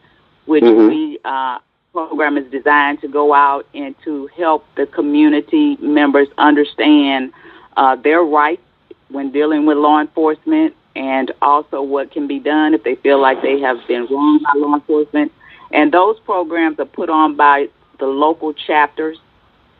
[0.46, 0.88] which mm-hmm.
[0.88, 1.58] we uh,
[1.92, 7.32] program is designed to go out and to help the community members understand
[7.76, 8.62] uh, their rights
[9.08, 13.40] when dealing with law enforcement and also what can be done if they feel like
[13.42, 15.32] they have been wronged by law enforcement.
[15.72, 17.68] And those programs are put on by
[18.00, 19.18] the local chapters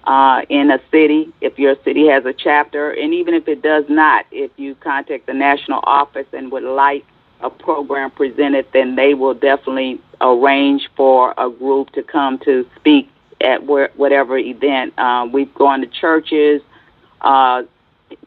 [0.05, 3.85] uh, in a city, if your city has a chapter, and even if it does
[3.89, 7.05] not, if you contact the national office and would like
[7.41, 13.11] a program presented, then they will definitely arrange for a group to come to speak
[13.41, 14.93] at where, whatever event.
[14.99, 16.63] Uh, we've gone to churches,
[17.23, 17.63] uh,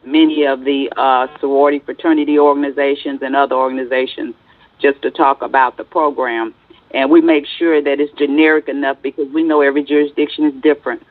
[0.04, 4.34] many of the uh, sorority fraternity organizations and other organizations
[4.80, 6.54] just to talk about the program.
[6.94, 11.02] And we make sure that it's generic enough because we know every jurisdiction is different.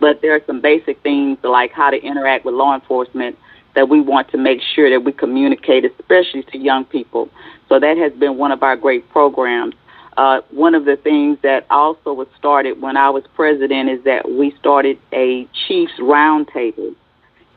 [0.00, 3.38] But there are some basic things like how to interact with law enforcement
[3.74, 7.28] that we want to make sure that we communicate, especially to young people.
[7.68, 9.74] So that has been one of our great programs.
[10.16, 14.30] Uh, one of the things that also was started when I was president is that
[14.30, 16.94] we started a Chiefs Roundtable,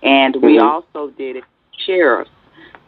[0.04, 0.68] and we mm-hmm.
[0.68, 1.44] also did it
[1.86, 2.30] sheriffs,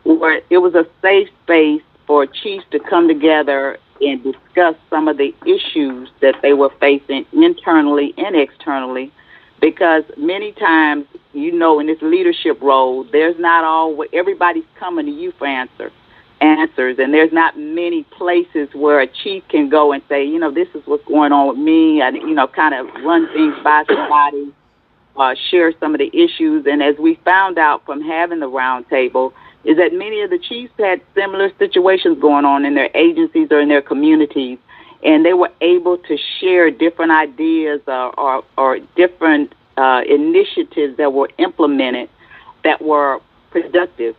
[0.03, 5.17] where it was a safe space for chiefs to come together and discuss some of
[5.17, 9.11] the issues that they were facing internally and externally
[9.61, 15.11] because many times, you know, in this leadership role, there's not all everybody's coming to
[15.11, 15.91] you for answer
[16.41, 20.51] answers, and there's not many places where a chief can go and say, you know,
[20.51, 23.83] this is what's going on with me, and you know, kind of run things by
[23.87, 24.53] somebody,
[25.17, 29.31] uh, share some of the issues, and as we found out from having the roundtable,
[29.65, 33.59] is that many of the chiefs had similar situations going on in their agencies or
[33.59, 34.59] in their communities
[35.03, 41.13] and they were able to share different ideas or, or, or different uh, initiatives that
[41.13, 42.09] were implemented
[42.63, 43.19] that were
[43.51, 44.15] productive.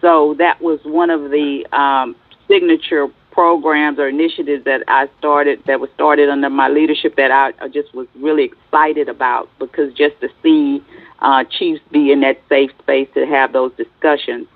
[0.00, 2.16] So that was one of the um,
[2.48, 7.52] signature programs or initiatives that I started that was started under my leadership that I,
[7.64, 10.82] I just was really excited about because just to see
[11.20, 14.46] uh, chiefs be in that safe space to have those discussions.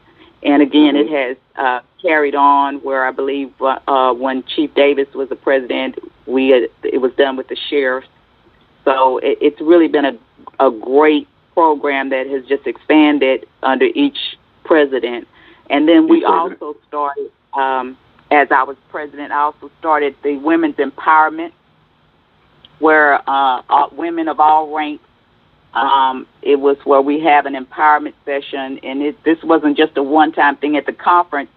[0.43, 1.13] And again, mm-hmm.
[1.13, 5.99] it has uh, carried on where I believe uh, when Chief Davis was the president,
[6.27, 8.09] we had, it was done with the sheriffs.
[8.85, 10.19] So it, it's really been a,
[10.61, 14.19] a great program that has just expanded under each
[14.65, 15.27] president.
[15.71, 17.97] And then we also started, um,
[18.31, 21.53] as I was president, I also started the women's empowerment,
[22.79, 25.03] where uh, women of all ranks
[25.77, 30.03] um, it was where we have an empowerment session, and it, this wasn't just a
[30.03, 31.51] one-time thing at the conference,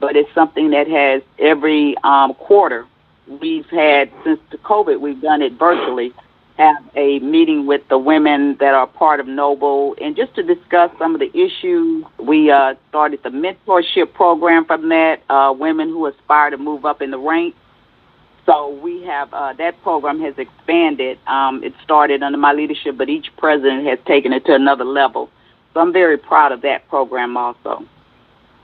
[0.00, 2.84] but it's something that has every um, quarter.
[3.28, 6.12] We've had since the COVID, we've done it virtually.
[6.56, 10.90] Have a meeting with the women that are part of Noble, and just to discuss
[10.98, 12.04] some of the issues.
[12.18, 15.22] We uh, started the mentorship program from that.
[15.30, 17.56] Uh, women who aspire to move up in the ranks
[18.50, 21.18] so we have uh, that program has expanded.
[21.26, 25.30] Um, it started under my leadership, but each president has taken it to another level.
[25.72, 27.84] So I'm very proud of that program also.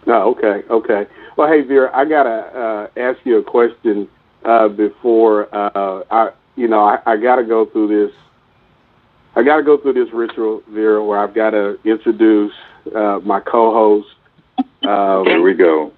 [0.08, 1.06] Oh, okay, okay.
[1.36, 2.30] Well, hey Vera, I gotta
[2.98, 4.08] uh, ask you a question
[4.44, 8.16] uh, before uh, I, you know, I, I gotta go through this.
[9.36, 12.52] I gotta go through this ritual, Vera, where I've got to introduce
[12.94, 14.08] uh, my co-host.
[14.88, 15.92] Um, Here we go.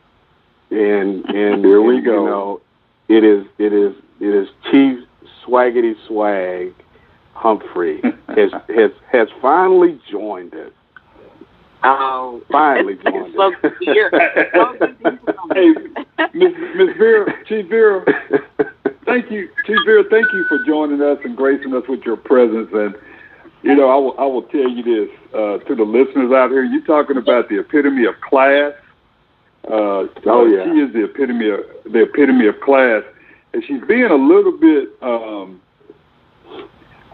[0.70, 2.24] And and here we go.
[2.24, 2.61] You know,
[3.09, 5.04] it is it is it is Chief
[5.44, 6.74] Swaggity Swag
[7.32, 10.72] Humphrey has has has finally joined us.
[11.84, 13.52] Oh, finally joined us.
[15.54, 15.72] hey,
[16.34, 18.04] Miss Miss Vera, Chief Vera,
[19.06, 22.68] thank you, Chief Vera, thank you for joining us and gracing us with your presence.
[22.72, 22.94] And
[23.62, 26.64] you know, I will I will tell you this uh, to the listeners out here.
[26.64, 28.74] You're talking about the epitome of class
[29.70, 31.61] uh, oh yeah, she is the epitome of
[31.93, 33.03] the epitome of class,
[33.53, 35.61] and she's being a little bit um,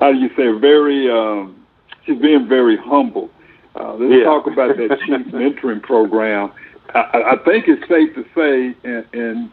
[0.00, 1.64] how do you say, very, um,
[2.04, 3.30] she's being very humble.
[3.74, 4.24] Uh, let's yeah.
[4.24, 6.52] talk about that chief mentoring program.
[6.94, 9.50] I, I think it's safe to say, and, and,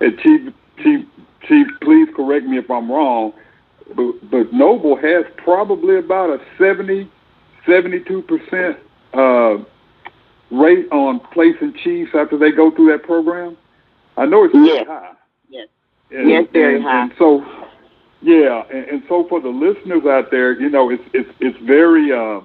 [0.00, 0.52] and Chief,
[0.82, 1.06] Chief,
[1.48, 3.32] Chief, please correct me if I'm wrong,
[3.94, 7.08] but, but Noble has probably about a 70,
[7.66, 8.76] 72%
[9.14, 9.64] uh,
[10.50, 13.56] rate on placing chiefs after they go through that program.
[14.16, 15.12] I know it's very high.
[15.48, 15.68] Yes.
[16.10, 17.02] And, yes, very and, high.
[17.02, 17.44] And so,
[18.22, 22.12] yeah, and, and so for the listeners out there, you know, it's it's it's very
[22.12, 22.40] uh,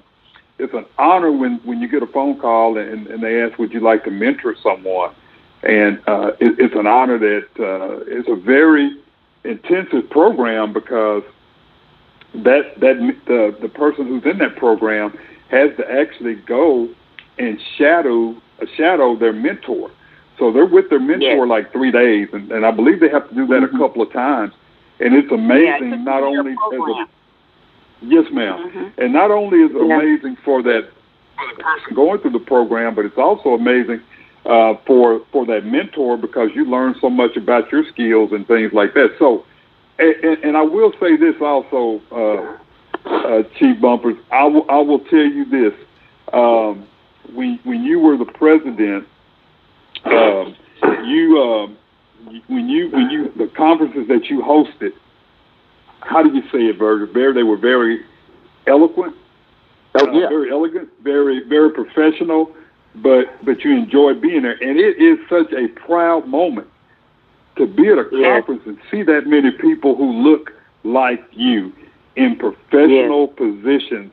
[0.58, 3.72] it's an honor when when you get a phone call and, and they ask, would
[3.72, 5.14] you like to mentor someone?
[5.62, 8.96] And uh, it, it's an honor that uh, it's a very
[9.44, 11.22] intensive program because
[12.34, 15.18] that that the the person who's in that program
[15.50, 16.88] has to actually go
[17.38, 19.90] and shadow uh, shadow their mentor.
[20.40, 21.48] So they're with their mentor yes.
[21.48, 23.76] like three days, and, and I believe they have to do that mm-hmm.
[23.76, 24.54] a couple of times.
[24.98, 27.02] And it's amazing yeah, it's not only program.
[27.02, 29.00] as a Yes, madam mm-hmm.
[29.00, 29.96] And not only is it yeah.
[29.96, 30.88] amazing for that
[31.36, 34.00] for the person going through the program, but it's also amazing
[34.46, 38.72] uh, for for that mentor because you learn so much about your skills and things
[38.72, 39.14] like that.
[39.18, 39.44] So,
[39.98, 44.16] and, and I will say this also, uh, uh, Chief Bumpers.
[44.30, 45.74] I will I will tell you this:
[46.32, 46.86] um,
[47.34, 49.06] when when you were the president,
[50.04, 50.56] um,
[51.06, 51.78] you um,
[52.48, 54.92] when you when you the conferences that you hosted
[56.02, 57.06] how do you say it, Berger?
[57.06, 58.00] Very, they were very
[58.66, 59.14] eloquent,
[59.94, 60.28] oh, uh, yeah.
[60.28, 62.54] very elegant, very, very professional.
[62.96, 66.66] But but you enjoy being there, and it is such a proud moment
[67.56, 68.44] to be at a yes.
[68.44, 70.50] conference and see that many people who look
[70.82, 71.72] like you
[72.16, 73.36] in professional yes.
[73.38, 74.12] positions,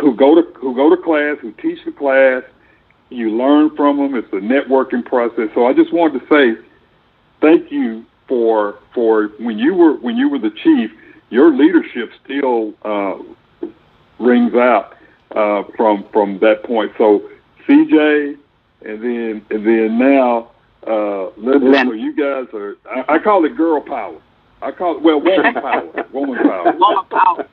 [0.00, 2.42] who go to who go to class, who teach the class.
[3.10, 4.14] You learn from them.
[4.14, 5.48] It's a networking process.
[5.54, 6.60] So I just wanted to say
[7.40, 10.90] thank you for for when you were when you were the chief,
[11.30, 13.18] your leadership still uh,
[14.18, 14.94] rings out
[15.34, 16.92] uh, from from that point.
[16.98, 17.28] So
[17.68, 18.36] CJ,
[18.84, 20.50] and then and then now,
[20.86, 22.76] uh, Linda, so you guys are.
[22.90, 24.20] I, I call it girl power.
[24.62, 26.06] I call it well woman power.
[26.12, 26.72] Woman power.
[26.76, 27.48] Woman power.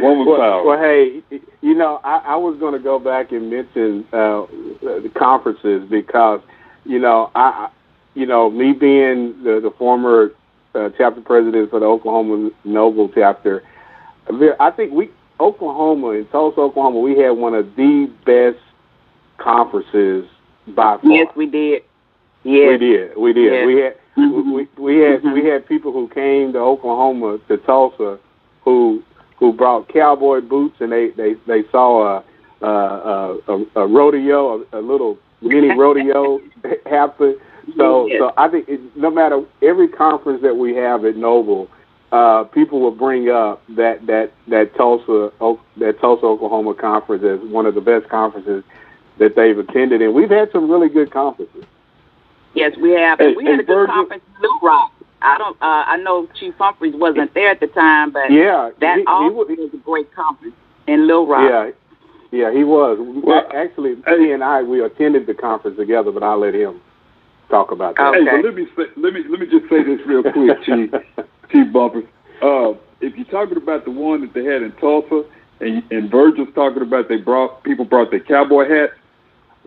[0.00, 0.64] Woman well, power.
[0.64, 1.22] Well, hey,
[1.60, 4.46] you know, I, I was going to go back and mention uh,
[4.80, 6.40] the conferences because,
[6.84, 7.70] you know, I,
[8.14, 10.32] you know, me being the, the former
[10.74, 13.62] uh, chapter president for the Oklahoma Noble chapter,
[14.60, 18.62] I think we Oklahoma in Tulsa, Oklahoma, we had one of the best
[19.38, 20.28] conferences
[20.68, 21.10] by far.
[21.10, 21.82] Yes, we did.
[22.44, 22.68] Yes.
[22.68, 23.16] We did.
[23.16, 23.52] We did.
[23.52, 23.66] Yes.
[23.66, 24.52] We had mm-hmm.
[24.52, 25.32] we we had mm-hmm.
[25.32, 28.18] we had people who came to Oklahoma to Tulsa
[28.62, 29.02] who
[29.40, 32.24] who brought cowboy boots and they they they saw a
[32.62, 36.38] a, a, a rodeo, a, a little mini rodeo
[36.86, 37.34] happen
[37.76, 38.18] so, yes.
[38.20, 41.68] so I think it, no matter every conference that we have at Noble,
[42.12, 45.30] uh, people will bring up that that that Tulsa
[45.76, 48.64] that Tulsa Oklahoma conference as one of the best conferences
[49.18, 51.64] that they've attended, and we've had some really good conferences.
[52.54, 53.18] Yes, we have.
[53.18, 54.92] Hey, we had a good Virgil, conference in Little Rock.
[55.22, 55.56] I don't.
[55.60, 59.48] Uh, I know Chief Humphreys wasn't there at the time, but yeah, that he, also
[59.48, 60.54] he was, was a great conference
[60.86, 61.50] in Little Rock.
[61.50, 61.70] Yeah,
[62.32, 62.98] yeah, he was.
[63.00, 66.80] Well, actually, he and I we attended the conference together, but I'll let him
[67.50, 68.14] talk about that.
[68.14, 68.24] Okay.
[68.24, 70.90] Hey, but let me say, let me let me just say this real quick, Chief
[71.50, 72.04] Chief Bumpers.
[72.40, 75.24] Uh, if you're talking about the one that they had in Tulsa,
[75.60, 78.92] and, and Virgil's talking about they brought people brought their cowboy hats.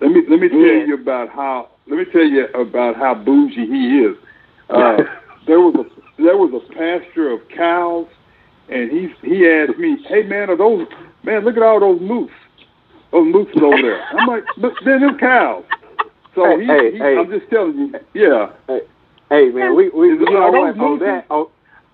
[0.02, 0.86] Let me let me tell Yeah.
[0.86, 4.18] you about how let me tell you about how bougie he is.
[4.70, 4.98] Uh,
[5.48, 8.08] there was a there was a pasture of cows,
[8.70, 10.88] and he he asked me, "Hey man, are those
[11.24, 11.44] man?
[11.44, 12.32] Look at all those moose,
[13.12, 15.64] those moose over there." I'm like, "Look, they're them cows."
[16.36, 17.18] So Hey, he, hey, he hey.
[17.18, 18.52] I'm just telling you, yeah.
[18.68, 18.82] Hey
[19.30, 21.48] hey man, we we Is you it know all on that on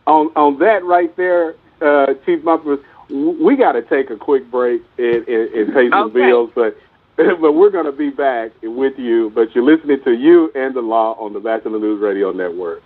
[0.08, 2.80] on on that right there, uh, Chief Bumpers,
[3.10, 6.14] we got to take a quick break and, and, and pay some Okay.
[6.14, 6.78] bills, but
[7.18, 9.32] but we're going to be back with you.
[9.36, 12.82] But you're listening to you and the law on the Bachelor News Radio Network.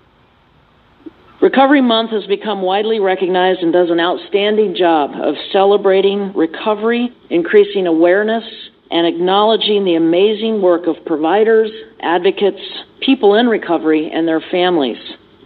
[1.41, 7.86] Recovery Month has become widely recognized and does an outstanding job of celebrating recovery, increasing
[7.86, 8.43] awareness,
[8.91, 11.69] and acknowledging the amazing work of providers,
[12.01, 12.61] advocates,
[13.01, 14.97] people in recovery, and their families.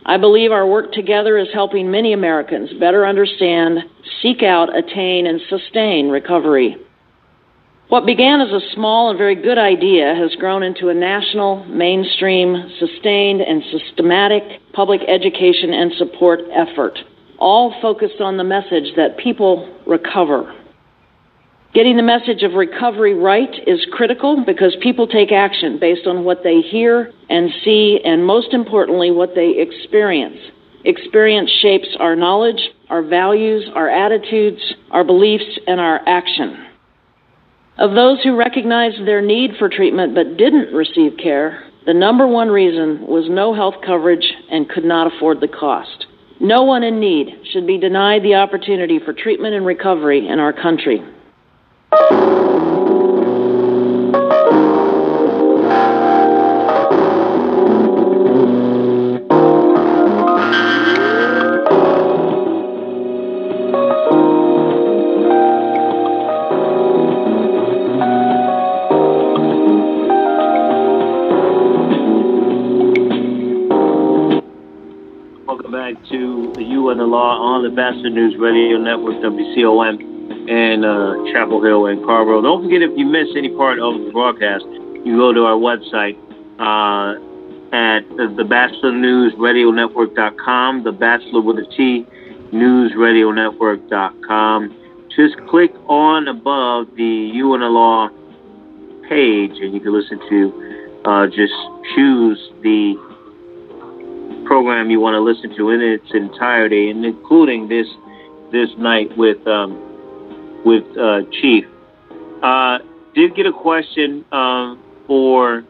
[0.06, 3.80] I believe our work together is helping many Americans better understand,
[4.22, 6.78] seek out, attain, and sustain recovery.
[7.90, 12.70] What began as a small and very good idea has grown into a national, mainstream,
[12.80, 17.00] sustained, and systematic public education and support effort,
[17.40, 20.54] all focused on the message that people recover.
[21.74, 26.44] Getting the message of recovery right is critical because people take action based on what
[26.44, 30.40] they hear and see, and most importantly, what they experience.
[30.84, 32.60] Experience shapes our knowledge,
[32.90, 34.60] our values, our attitudes,
[34.92, 36.66] our beliefs, and our action.
[37.80, 42.50] Of those who recognized their need for treatment but didn't receive care, the number one
[42.50, 46.08] reason was no health coverage and could not afford the cost.
[46.40, 50.54] No one in need should be denied the opportunity for treatment and recovery in our
[50.54, 51.04] country.
[77.58, 80.00] On the Bachelor News Radio Network, WCOM,
[80.48, 82.40] and uh, Chapel Hill and Carrboro.
[82.40, 84.64] Don't forget if you miss any part of the broadcast,
[85.04, 86.16] you go to our website
[86.62, 87.18] uh,
[87.74, 92.06] at the BachelorNewsRadioNetwork.com, the Bachelor with a T,
[92.56, 94.72] News Radio Network.com.
[95.16, 98.10] Just click on above the Law
[99.10, 100.54] page, and you can listen to.
[101.06, 101.56] Uh, just
[101.96, 102.94] choose the
[104.48, 107.88] program you want to listen to in its entirety, and including this
[108.52, 111.66] this night with um, with uh, Chief.
[112.42, 112.80] Uh,
[113.14, 115.64] did get a question um, for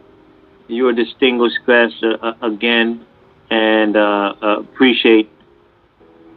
[0.68, 3.06] your distinguished guest uh, again,
[3.50, 5.30] and uh, uh, appreciate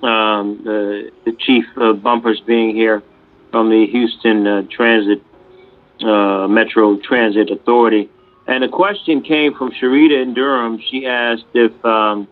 [0.03, 1.64] um, the, the Chief
[2.03, 3.03] Bumpers being here
[3.51, 5.22] from the Houston uh, Transit
[6.01, 8.09] Metro Transit Authority.
[8.51, 10.80] And a question came from Sharita in Durham.
[10.90, 12.26] She asked if, um,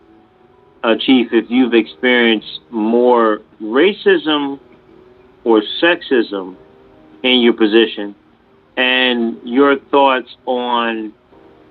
[0.83, 4.59] uh, Chief, if you've experienced more racism
[5.45, 6.57] or sexism
[7.23, 8.13] in your position,
[8.75, 11.13] and your thoughts on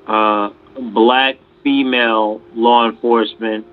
[0.07, 0.49] uh,
[0.95, 3.67] black female law enforcement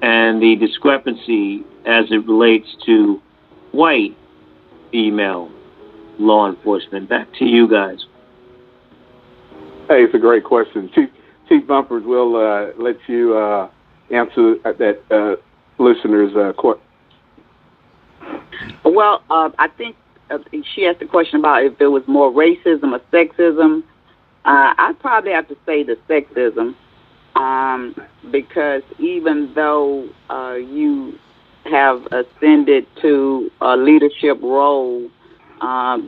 [0.00, 3.20] and the discrepancy as it relates to
[3.72, 4.16] white
[4.92, 5.50] female
[6.20, 7.08] law enforcement.
[7.08, 8.06] Back to you guys.
[9.88, 10.90] Hey, it's a great question.
[10.94, 11.08] Chief,
[11.48, 13.70] Chief Bumpers will uh, let you uh,
[14.10, 15.36] answer that uh,
[15.82, 16.82] listener's uh, question.
[18.84, 19.96] Well, uh, I think
[20.28, 20.40] uh,
[20.74, 23.82] she asked the question about if there was more racism or sexism.
[24.44, 26.74] Uh, I'd probably have to say the sexism,
[27.34, 27.96] um,
[28.30, 30.06] because even though
[30.58, 31.18] you
[31.64, 35.08] have ascended to a leadership role,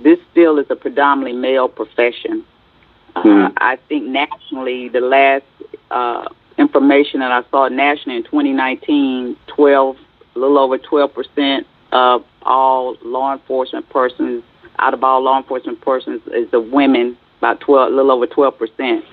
[0.02, 2.44] this still is a predominantly male profession.
[3.24, 3.54] Mm-hmm.
[3.58, 5.44] I think nationally, the last
[5.90, 9.96] uh, information that I saw nationally in 2019, 12,
[10.34, 14.42] a little over 12 percent of all law enforcement persons,
[14.78, 18.58] out of all law enforcement persons, is the women, about 12, a little over 12
[18.58, 19.04] percent.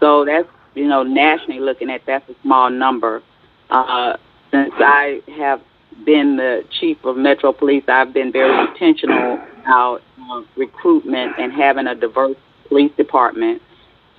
[0.00, 3.22] So that's you know nationally looking at that's a small number.
[3.70, 4.16] Uh,
[4.50, 5.60] since I have
[6.04, 11.86] been the chief of Metro Police, I've been very intentional about uh, recruitment and having
[11.86, 12.36] a diverse
[12.68, 13.62] police department.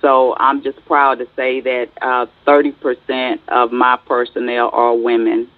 [0.00, 5.48] So I'm just proud to say that uh, 30% of my personnel are women.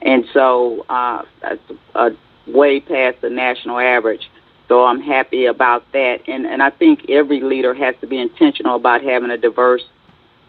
[0.00, 1.60] And so uh, that's
[1.94, 2.10] uh,
[2.46, 4.30] way past the national average.
[4.68, 6.20] So I'm happy about that.
[6.28, 9.82] And, and I think every leader has to be intentional about having a diverse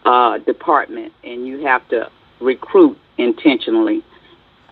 [0.06, 2.10] uh, department, and you have to
[2.40, 4.04] recruit intentionally.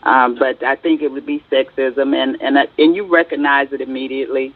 [0.03, 4.53] Um, but I think it would be sexism, and and and you recognize it immediately.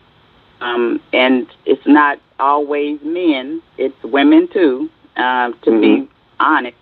[0.62, 4.89] Um, and it's not always men; it's women too.
[5.18, 6.76] Um, to be honest,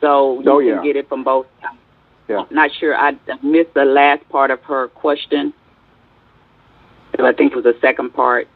[0.00, 0.82] so you Oh, can yeah.
[0.82, 1.46] get it from both.
[1.60, 1.76] sides.
[2.28, 2.44] Yeah.
[2.50, 2.96] Not sure.
[2.96, 5.52] I missed the last part of her question.
[7.18, 8.48] I think it was the second part,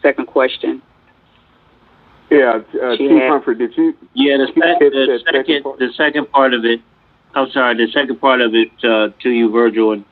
[0.00, 0.80] second question.
[2.30, 3.94] Yeah, uh, She Chief had- Humphrey, did you?
[4.14, 5.78] Yeah, the, Hit se- that the second second part.
[5.78, 6.80] the second part of it.
[7.34, 10.04] I'm sorry, the second part of it uh, to you, Virgil, and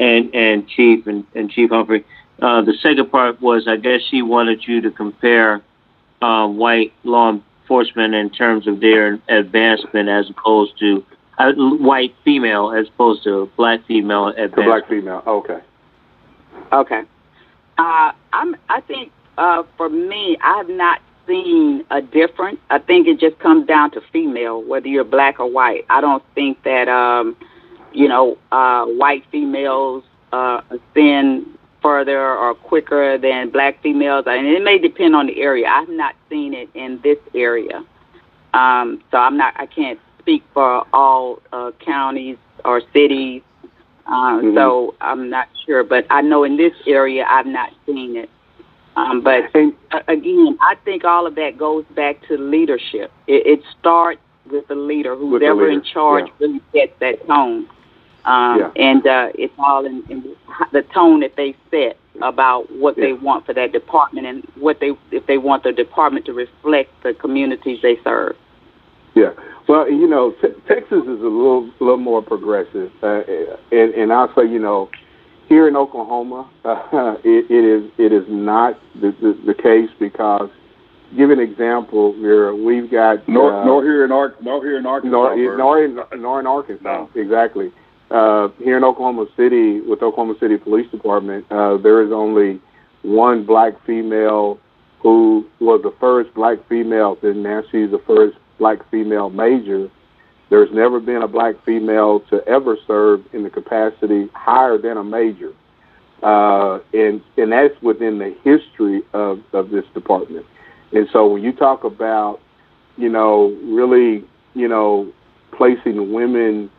[0.00, 2.04] and, and Chief and, and Chief Humphrey.
[2.40, 5.62] Uh, the second part was, I guess she wanted you to compare
[6.20, 11.04] uh, white law enforcement in terms of their advancement as opposed to
[11.38, 14.66] uh, white female as opposed to black female The advancement.
[14.66, 15.22] black female.
[15.26, 15.60] Okay.
[16.72, 17.02] Okay.
[17.78, 18.56] Uh, I'm.
[18.68, 22.58] I think uh, for me, I have not seen a difference.
[22.70, 25.84] I think it just comes down to female, whether you're black or white.
[25.90, 27.36] I don't think that um,
[27.92, 31.46] you know uh, white females uh, ascend
[31.86, 35.68] further or quicker than black females, and it may depend on the area.
[35.68, 37.84] I've not seen it in this area,
[38.54, 39.54] um, so I'm not.
[39.56, 43.42] I can't speak for all uh, counties or cities.
[44.04, 44.54] Uh, Mhm.
[44.54, 48.30] So I'm not sure, but I know in this area I've not seen it.
[48.96, 49.44] Um, but
[50.08, 53.12] again, I think all of that goes back to leadership.
[53.28, 54.20] It, it starts
[54.50, 56.46] with the leader, the whoever in charge yeah.
[56.46, 57.68] really sets that tone.
[58.26, 58.70] Um, Yeah.
[58.76, 60.34] And uh, it's all in, in
[60.72, 64.92] the tone that they set about what they want for that department and what they
[65.12, 68.34] if they want the department to reflect the communities they serve.
[69.14, 69.32] Yeah.
[69.68, 73.22] Well, you know, te- Texas is a little little more progressive, uh,
[73.70, 74.88] and and I'll say, you know,
[75.48, 80.48] here in Oklahoma, uh, it, it is it is not the, the the case because,
[81.16, 84.86] give an example, Vera, we've got Nor, uh, nor here in Ar- nor here in
[84.86, 85.10] Arkansas.
[85.16, 85.58] nor, Bert.
[85.58, 87.10] nor in nor in Arkansas, No.
[87.14, 87.72] exactly.
[88.10, 92.60] Uh, here in Oklahoma City, with Oklahoma City Police Department, uh, there is only
[93.02, 94.58] one black female
[95.00, 99.90] who was the first black female, and now she's the first black female major.
[100.50, 105.04] There's never been a black female to ever serve in the capacity higher than a
[105.04, 105.52] major,
[106.22, 110.46] uh, and and that's within the history of of this department.
[110.92, 112.40] And so when you talk about,
[112.96, 115.12] you know, really, you know,
[115.52, 116.70] placing women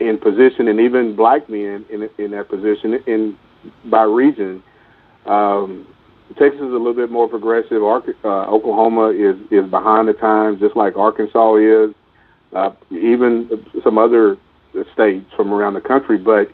[0.00, 3.36] in position and even black men in in that position in
[3.86, 4.62] by region.
[5.26, 5.86] Um,
[6.38, 7.82] Texas is a little bit more progressive.
[7.82, 11.94] Uh, Oklahoma is is behind the times, just like Arkansas is.
[12.52, 13.50] Uh, even
[13.82, 14.36] some other
[14.92, 16.16] states from around the country.
[16.16, 16.50] But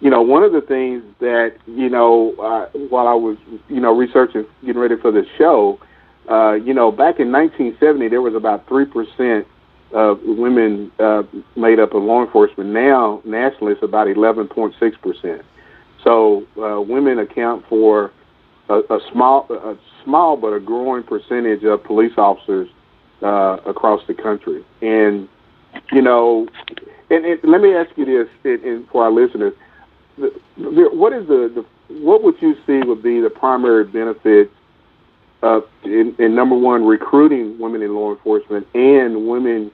[0.00, 3.36] you know, one of the things that you know, uh, while I was
[3.68, 5.78] you know researching, getting ready for this show,
[6.30, 9.46] uh, you know, back in 1970, there was about three percent
[9.94, 11.22] of women uh,
[11.56, 12.70] made up of law enforcement.
[12.70, 15.42] Now, nationally, it's about 11.6 percent.
[16.02, 18.12] So, uh, women account for
[18.68, 22.68] a, a small, a small but a growing percentage of police officers
[23.22, 24.64] uh, across the country.
[24.82, 25.28] And
[25.92, 26.48] you know,
[27.10, 29.54] and, and let me ask you this, and, and for our listeners,
[30.18, 31.64] the, the, what is the, the
[32.02, 34.52] what would you see would be the primary benefits
[35.42, 39.70] of in, in number one recruiting women in law enforcement and women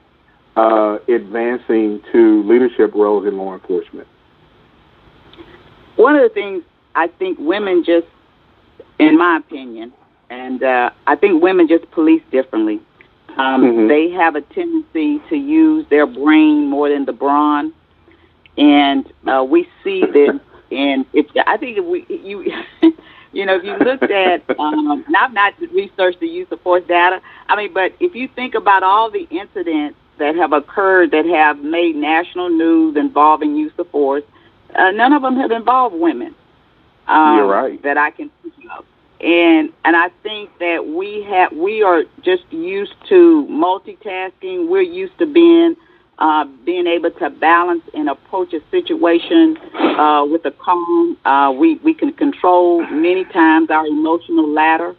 [0.55, 4.07] uh, advancing to leadership roles in law enforcement?
[5.95, 6.63] One of the things
[6.95, 8.07] I think women just,
[8.99, 9.93] in my opinion,
[10.29, 12.79] and uh, I think women just police differently.
[13.37, 13.87] Um, Mhm.
[13.87, 17.73] They have a tendency to use their brain more than the brawn,
[18.57, 20.31] and uh, we see this.
[20.71, 22.43] And if I think if we you
[23.31, 26.83] you know if you looked at um, and I've not researched the use of force
[26.87, 27.21] data.
[27.47, 31.59] I mean, but if you think about all the incidents that have occurred that have
[31.59, 34.23] made national news involving use of force,
[34.75, 36.35] uh, none of them have involved women.
[37.07, 37.81] Um, You're right.
[37.83, 38.85] That I can think of
[39.21, 44.67] and and I think that we have we are just used to multitasking.
[44.67, 45.75] We're used to being
[46.17, 51.17] uh, being able to balance and approach a situation uh, with a calm.
[51.23, 54.95] Uh, we we can control many times our emotional ladder,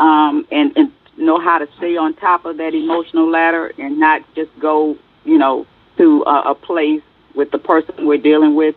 [0.00, 4.22] um, and and know how to stay on top of that emotional ladder and not
[4.34, 5.66] just go you know
[5.98, 7.02] to a, a place
[7.34, 8.74] with the person we're dealing with,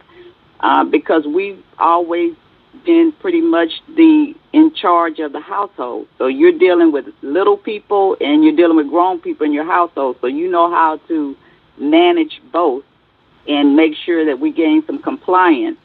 [0.62, 2.34] uh, because we've always
[2.86, 6.08] been pretty much the in charge of the household.
[6.18, 10.18] So you're dealing with little people and you're dealing with grown people in your household.
[10.22, 11.36] So you know how to
[11.78, 12.84] manage both
[13.48, 15.78] and make sure that we gain some compliance.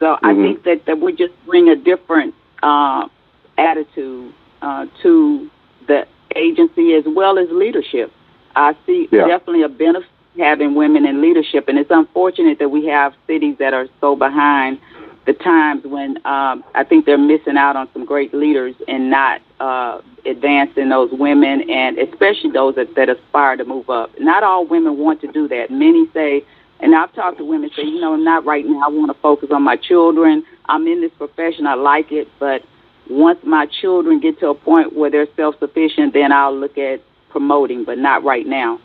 [0.00, 0.42] So I Mhm.
[0.42, 3.08] think that, that we just bring a different uh,
[3.56, 4.32] attitude
[4.62, 5.48] uh, to
[5.88, 8.12] the agency as well as leadership.
[8.54, 9.26] I see Yeah.
[9.26, 10.08] definitely a benefit
[10.38, 14.78] having women in leadership, and it's unfortunate that we have cities that are so behind
[15.26, 19.42] the times when um, I think they're missing out on some great leaders and not
[19.60, 24.10] uh, advancing those women and especially those that, that aspire to move up.
[24.18, 25.70] Not all women want to do that.
[25.70, 26.44] Many say,
[26.80, 28.80] and I've talked to women say, you know, not right now.
[28.84, 30.44] I want to focus on my children.
[30.66, 31.66] I'm in this profession.
[31.66, 32.62] I like it, but
[33.10, 37.00] once my children get to a point where they're self-sufficient, then I'll look at
[37.30, 38.78] promoting, but not right now.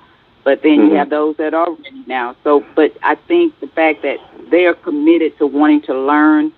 [0.43, 0.89] But then Mhm.
[0.89, 2.35] you have those that are ready now.
[2.43, 4.19] So, but I think the fact that
[4.49, 6.51] they are committed to wanting to learn,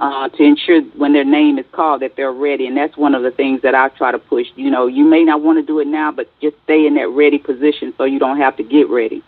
[0.00, 3.22] uh, to ensure when their name is called that they're ready, and that's one of
[3.22, 4.48] the things that I try to push.
[4.56, 7.08] You know, you may not want to do it now, but just stay in that
[7.08, 9.22] ready position so you don't have to get ready.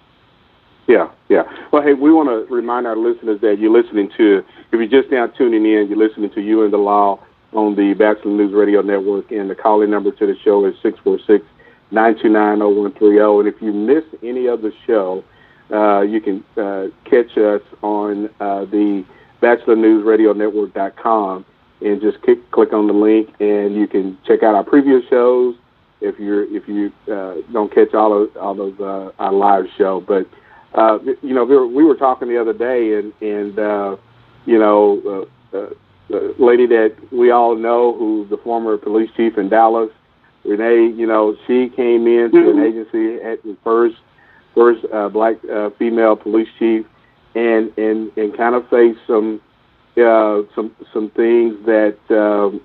[0.86, 1.45] Yeah, yeah.
[1.70, 5.12] Well, hey, we want to remind our listeners that you're listening to, if you're just
[5.12, 7.20] now tuning in, you're listening to You and the Law
[7.53, 11.45] on the Bachelor News Radio Network, and the calling number to the show is 646
[11.91, 13.19] 929 0130.
[13.19, 15.25] And if you miss any of the show,
[15.73, 19.05] uh, you can uh, catch us on uh, the
[19.43, 21.45] BachelorNewsRadioNetwork.com
[21.83, 25.55] and just click, click on the link, and you can check out our previous shows
[26.01, 30.01] if you're if you uh, don't catch all of all of uh, our live show.
[30.01, 30.27] But
[30.75, 33.97] uh, you know, we were, we were talking the other day, and and uh,
[34.47, 35.71] you know, uh, uh,
[36.11, 39.91] the lady that we all know, who's the former police chief in Dallas,
[40.45, 40.93] Renee.
[40.97, 43.97] You know, she came in to an agency at the first
[44.55, 46.85] first uh, black uh, female police chief,
[47.35, 49.41] and and and kind of face some
[49.97, 52.61] uh, some some things that um,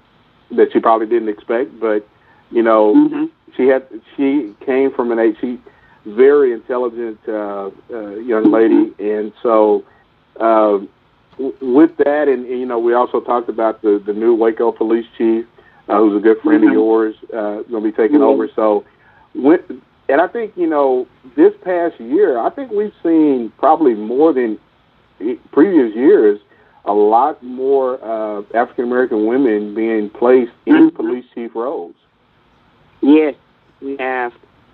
[0.51, 1.79] that she probably didn't expect.
[1.79, 2.07] But
[2.51, 3.29] you know, Mhm.
[3.55, 3.83] she had
[4.15, 5.59] she came from an age she
[6.05, 9.83] very intelligent uh, uh, young lady, and so
[10.39, 10.87] um,
[11.61, 15.05] with that, and, and you know, we also talked about the the new Waco police
[15.17, 15.45] chief,
[15.89, 16.67] uh, who's a good friend Mhm.
[16.67, 18.23] of yours, uh, going to be taking Mhm.
[18.23, 18.47] over.
[18.55, 18.83] So,
[19.33, 19.61] with,
[20.09, 24.57] and I think you know, this past year, I think we've seen probably more than
[25.51, 26.39] previous years.
[26.87, 30.95] A lot more uh, African American women being placed in Mhm.
[30.95, 31.95] police chief roles.
[33.01, 33.33] Yes,
[33.81, 34.33] we have.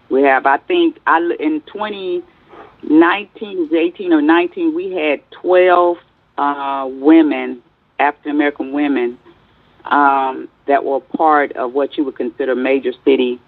[0.10, 0.46] We have.
[0.46, 5.98] I think I in 2019, 18 or 19, we had 12
[6.42, 7.62] uh, women,
[8.00, 9.18] African American women,
[9.86, 13.40] um, that were part of what you would consider major city,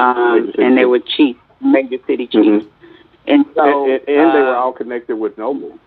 [0.00, 2.64] um, Major city and they were chiefs, major city chiefs.
[2.66, 2.70] Mhm.
[3.26, 5.78] And so, and, and, and they were uh, all connected with Noble.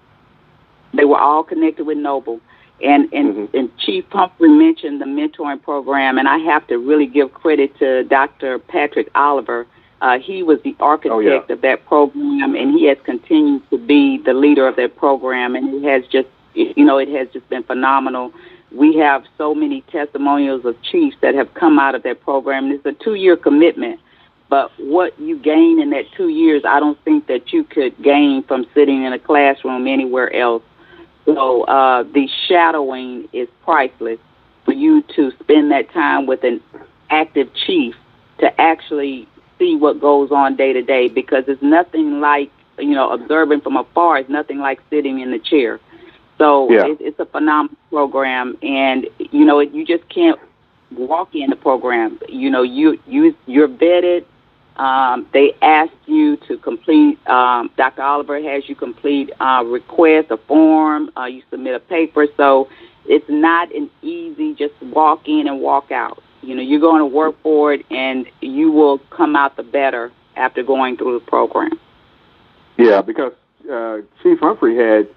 [0.94, 2.40] they were all connected with Noble.
[2.84, 3.54] And and, Mhm.
[3.60, 8.04] and Chief Humphrey mentioned the mentoring program, and I have to really give credit to
[8.06, 8.58] Dr.
[8.60, 9.68] Patrick Oliver.
[10.02, 11.42] Uh, he was the architect Oh, yeah.
[11.48, 15.76] of that program, and he has continued to be the leader of that program, and
[15.76, 18.34] it has just, you know, it has just been phenomenal.
[18.72, 22.72] We have so many testimonials of chiefs that have come out of that program.
[22.72, 24.00] It's a two-year commitment,
[24.50, 28.44] but what you gain in that two years, I don't think that you could gain
[28.44, 30.64] from sitting in a classroom anywhere else.
[31.26, 34.18] So uh, the shadowing is priceless
[34.66, 36.60] for you to spend that time with an
[37.12, 37.94] active chief
[38.40, 39.28] to actually
[39.62, 42.50] see what goes on day to day because it's nothing like
[42.80, 45.80] you know observing from afar is nothing like sitting in the chair.
[46.40, 46.88] So Yeah.
[46.88, 50.40] it, it's a phenomenal program, and you know you just can't
[50.92, 52.20] walk in the program.
[52.28, 54.26] You know you you you're vetted.
[54.78, 57.20] Um, they ask you to complete.
[57.28, 58.02] Um, Dr.
[58.02, 61.12] Oliver has you complete uh, request a form.
[61.16, 62.68] Uh, you submit a paper, so
[63.06, 66.24] it's not an easy just walk in and walk out.
[66.42, 70.12] You know, you're going to work for it, and you will come out the better
[70.36, 71.72] after going through the program.
[72.78, 73.34] Yeah, because
[73.72, 75.08] uh, Chief Humphrey had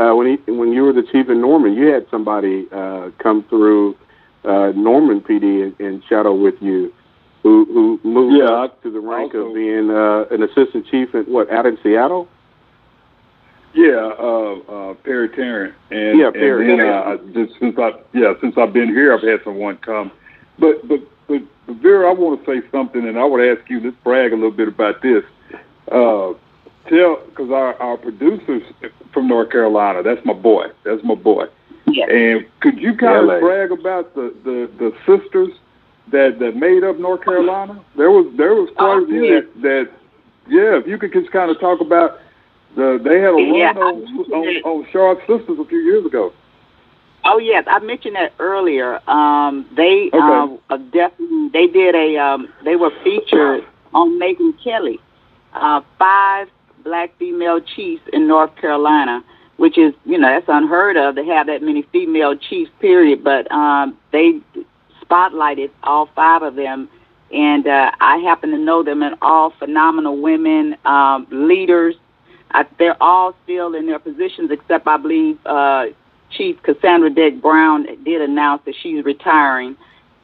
[0.00, 3.44] uh, when he when you were the chief in Norman, you had somebody uh, come
[3.50, 3.96] through
[4.44, 6.94] uh, Norman PD and, and shadow with you,
[7.42, 11.14] who who moved Yeah, up to the rank also- of being uh, an assistant chief
[11.14, 12.26] in what out in Seattle.
[13.74, 16.70] Yeah, uh, uh, Perry Tarrant, and Yeah, Perry.
[16.72, 20.10] And then, uh, just since I yeah since I've been here, I've had someone come.
[20.60, 23.80] But but but, but Vera, I want to say something, and I would ask you.
[23.80, 25.24] Let's brag a little bit about this.
[25.90, 26.34] Uh,
[26.88, 28.62] tell because our our producers
[29.12, 30.02] from North Carolina.
[30.02, 30.66] That's my boy.
[30.84, 31.46] That's my boy.
[31.86, 32.08] Yes.
[32.12, 33.34] And could you kind LA.
[33.34, 35.48] of brag about the, the, the sisters
[36.12, 37.82] that, that made up North Carolina?
[37.96, 39.44] There was there was quite Oh, a few yes.
[39.56, 39.90] that, that
[40.48, 40.78] yeah.
[40.78, 42.20] If you could just kind of talk about
[42.76, 44.02] the they had a run Yeah, on,
[44.32, 46.32] on on Charlotte Sisters a few years ago.
[47.24, 49.00] Oh yes, I mentioned that earlier.
[49.08, 50.58] Um, they Okay.
[50.70, 54.98] uh, definitely they did a um, they were featured on Megyn Kelly,
[55.54, 56.48] uh, five
[56.82, 59.22] black female chiefs in North Carolina,
[59.58, 62.70] which is you know that's unheard of to have that many female chiefs.
[62.80, 63.22] Period.
[63.22, 64.40] But um, they
[65.02, 66.88] spotlighted all five of them,
[67.32, 71.96] and uh, I happen to know them and all phenomenal women, um, leaders.
[72.52, 75.86] I, they're all still in their positions, except I believe uh,
[76.30, 79.76] Chief Cassandra Deck Brown did announce that she's retiring.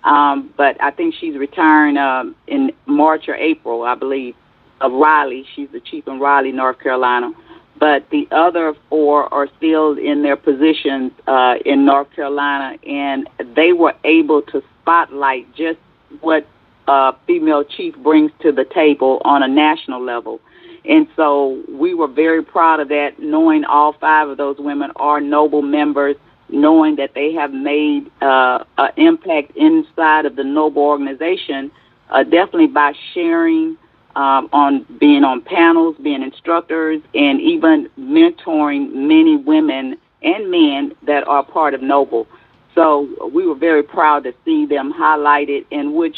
[0.05, 4.37] Um, but I think she's retiring um, in March or April, I believe,
[4.81, 5.45] of Raleigh.
[5.55, 7.33] She's the chief in Raleigh, North Carolina.
[7.79, 13.73] But the other four are still in their positions uh, in North Carolina, and they
[13.73, 15.79] were able to spotlight just
[16.21, 16.47] what
[16.89, 20.41] a female chief brings to the table on a national level.
[20.89, 25.21] And so we were very proud of that, knowing all five of those women are
[25.21, 26.17] noble members,
[26.49, 31.73] knowing that they have made uh, an impact inside of the noble organization,
[32.11, 33.77] uh, definitely by sharing
[34.15, 41.27] um, on being on panels, being instructors, and even mentoring many women and men that
[41.29, 42.27] are part of Noble.
[42.75, 46.17] So we were very proud to see them highlighted, and which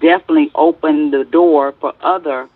[0.00, 2.48] definitely opened the door for other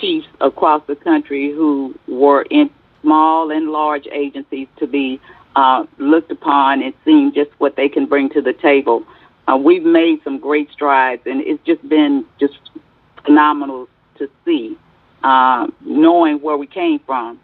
[0.00, 2.70] chiefs across the country who were in
[3.02, 5.20] small and large agencies to be
[5.54, 9.04] uh, looked upon and seen just what they can bring to the table.
[9.48, 12.58] Uh, we've made some great strides, and it's just been just
[13.24, 13.88] phenomenal
[14.18, 14.76] to see,
[15.22, 17.38] uh, knowing where we came from.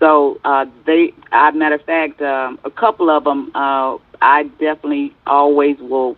[0.00, 4.44] So uh, they, as a matter of fact, um, a couple of them, uh, I
[4.58, 6.16] definitely always will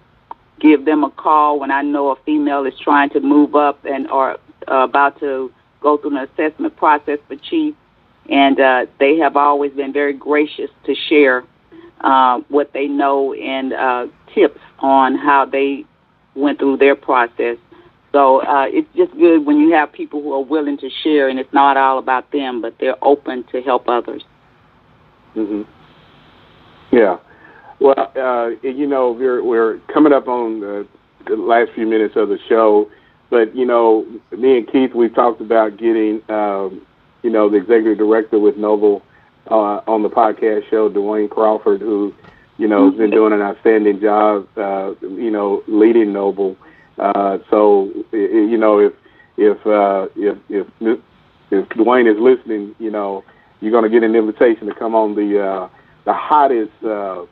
[0.61, 4.09] give them a call when I know a female is trying to move up and
[4.11, 5.53] or uh, about to
[5.85, 7.75] go through an assessment process for chief.
[8.29, 11.45] and uh, they have always been very gracious to share
[12.01, 15.85] uh, what they know and uh, tips on how they
[16.35, 17.59] went through their process.
[18.13, 21.39] So uh, it's just good when you have people who are willing to share, and
[21.39, 24.23] it's not all about them, but they're open to help others.
[25.35, 25.63] hmm
[26.93, 27.19] Yeah.
[27.81, 30.87] Well, uh, you know, we're we're coming up on the,
[31.27, 32.89] the last few minutes of the show,
[33.35, 36.87] but you know, me and Keith, we've talked about getting, um,
[37.25, 39.03] you know, the executive director with Noble
[39.51, 42.15] uh, on the podcast show, Dwayne Crawford, who,
[42.59, 46.57] you know, has been doing an outstanding job, uh, you know, leading Noble.
[46.97, 48.93] Uh, so, you know, if
[49.37, 50.69] if uh, if if
[51.51, 53.25] if Dwayne is listening, you know,
[53.61, 55.69] you're going to get an invitation to come on the uh,
[56.05, 57.25] the hottest uh,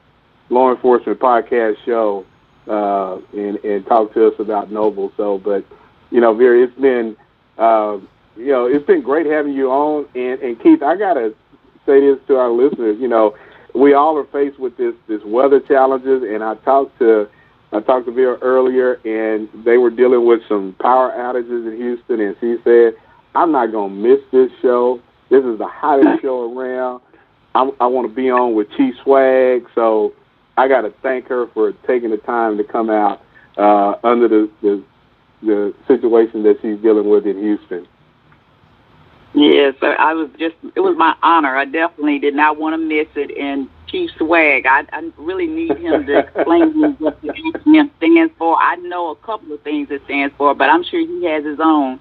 [0.51, 2.27] law enforcement podcast show
[2.67, 5.13] uh, and and talk to us about Noble.
[5.17, 5.65] So, but
[6.13, 7.17] you know, Vera, it's been
[7.59, 7.99] uh,
[8.37, 10.07] you know it's been great having you on.
[10.15, 11.35] And and Keith, I gotta
[11.87, 12.99] say this to our listeners.
[13.01, 13.37] You know,
[13.75, 17.29] we all are faced with this this weather challenges, and I talked to
[17.73, 22.21] I talked to Vera earlier, and they were dealing with some power outages in Houston,
[22.21, 22.95] and she said,
[23.35, 25.01] "I'm not gonna miss this show.
[25.31, 27.01] This is the hottest show around.
[27.55, 30.13] I, I want to be on with Chief Swag, so
[30.57, 33.23] I got to thank her for taking the time to come out
[33.57, 34.83] uh, under the, the
[35.43, 37.87] the situation that she's dealing with in Houston."
[39.35, 41.57] Yes, I was just, it was my honor.
[41.57, 43.37] I definitely did not want to miss it.
[43.39, 47.91] And Chief Swag, I, I really need him to explain to me what the acronym
[47.97, 48.57] stands for.
[48.57, 51.59] I know a couple of things it stands for, but I'm sure he has his
[51.61, 51.99] own.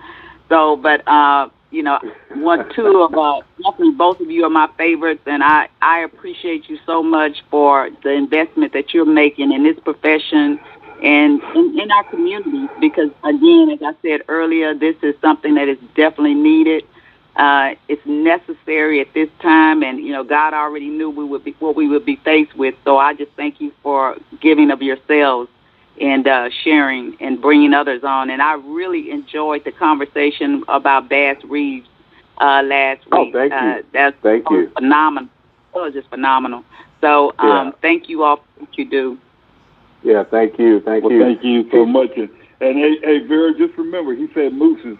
[0.50, 2.00] So, but, uh, you know,
[2.36, 6.70] one, two of, uh, definitely both of you are my favorites, and I, I appreciate
[6.70, 10.60] you so much for the investment that you're making in this profession
[11.02, 15.68] and in, in our communities because, again, as I said earlier, this is something that
[15.68, 16.84] is definitely needed.
[17.36, 21.56] Uh, it's necessary at this time, and you know God already knew we would be
[21.60, 22.76] what we would be faced with.
[22.84, 25.50] So I just thank you for giving of yourselves
[26.00, 28.30] and uh, sharing and bringing others on.
[28.30, 31.88] And I really enjoyed the conversation about Bass Reeves
[32.40, 33.14] uh, last week.
[33.14, 33.34] Oh, week.
[33.34, 33.58] thank you.
[33.58, 34.70] Uh, that's Thank you.
[34.76, 35.30] phenomenal.
[35.74, 36.64] It was just phenomenal.
[37.00, 37.72] So um, Yeah.
[37.82, 39.18] thank you all for what you do.
[40.04, 41.22] Yeah, thank you, thank Well, you.
[41.24, 42.12] thank you so much.
[42.18, 42.30] And,
[42.60, 44.98] and hey, hey, Vera, just remember, he said mooses.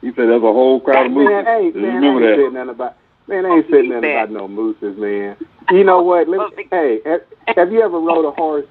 [0.00, 1.30] He said there's a whole crowd of mooses.
[1.30, 2.42] Man, hey, Just man, I remember ain't that.
[2.42, 2.96] saying nothing about.
[3.28, 5.36] Man, I ain't saying nothing about no mooses, man.
[5.70, 6.28] You know what?
[6.28, 7.20] Let me, hey, have,
[7.56, 8.66] have you ever rode a horse?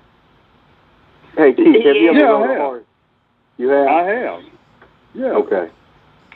[1.37, 2.61] Hey, Keith, have you ever Yeah, rode a have.
[2.61, 2.83] horse?
[3.57, 3.87] You have.
[3.87, 4.41] I have.
[5.13, 5.25] Yeah.
[5.33, 5.69] Okay.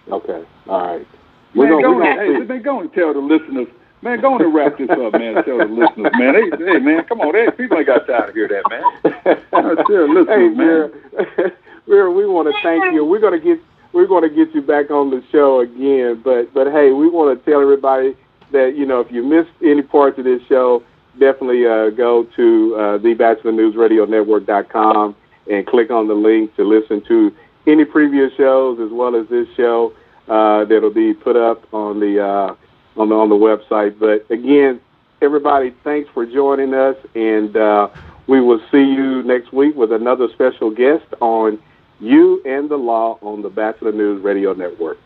[0.09, 0.43] Okay.
[0.67, 1.07] All right.
[1.55, 3.67] We're Man, gonna, go we're gonna hey, man, go and tell the listeners.
[4.03, 5.39] Man, go on and wrap this up, man.
[5.45, 6.35] Tell the listeners, man.
[6.35, 7.33] Hey, hey, man, come on.
[7.33, 8.83] Hey, people ain't got time to hear that, man.
[9.87, 11.51] Tell the hey, listeners, Vera, man.
[11.87, 13.05] Vera, we want to thank you.
[13.05, 13.59] We're gonna get
[13.93, 16.19] we're gonna get you back on the show again.
[16.21, 18.17] But but hey, we want to tell everybody
[18.51, 20.83] that you know if you missed any parts of this show,
[21.17, 25.15] definitely uh, go to uh, the Bachelor News Radio Network.com
[25.49, 27.31] and click on the link to listen to
[27.67, 29.93] any previous shows as well as this show
[30.27, 32.55] uh, that'll be put up on the uh,
[32.97, 33.99] on the on the website.
[33.99, 34.79] But again,
[35.21, 37.89] everybody, thanks for joining us, and uh,
[38.27, 41.59] we will see you next week with another special guest on
[41.99, 44.97] You and the Law on the Bachelor News Radio Network.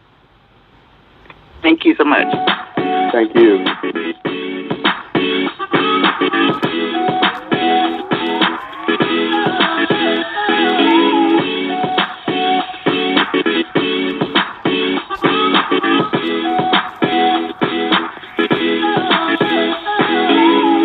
[1.62, 2.28] Thank you so much.
[3.12, 4.34] Thank you.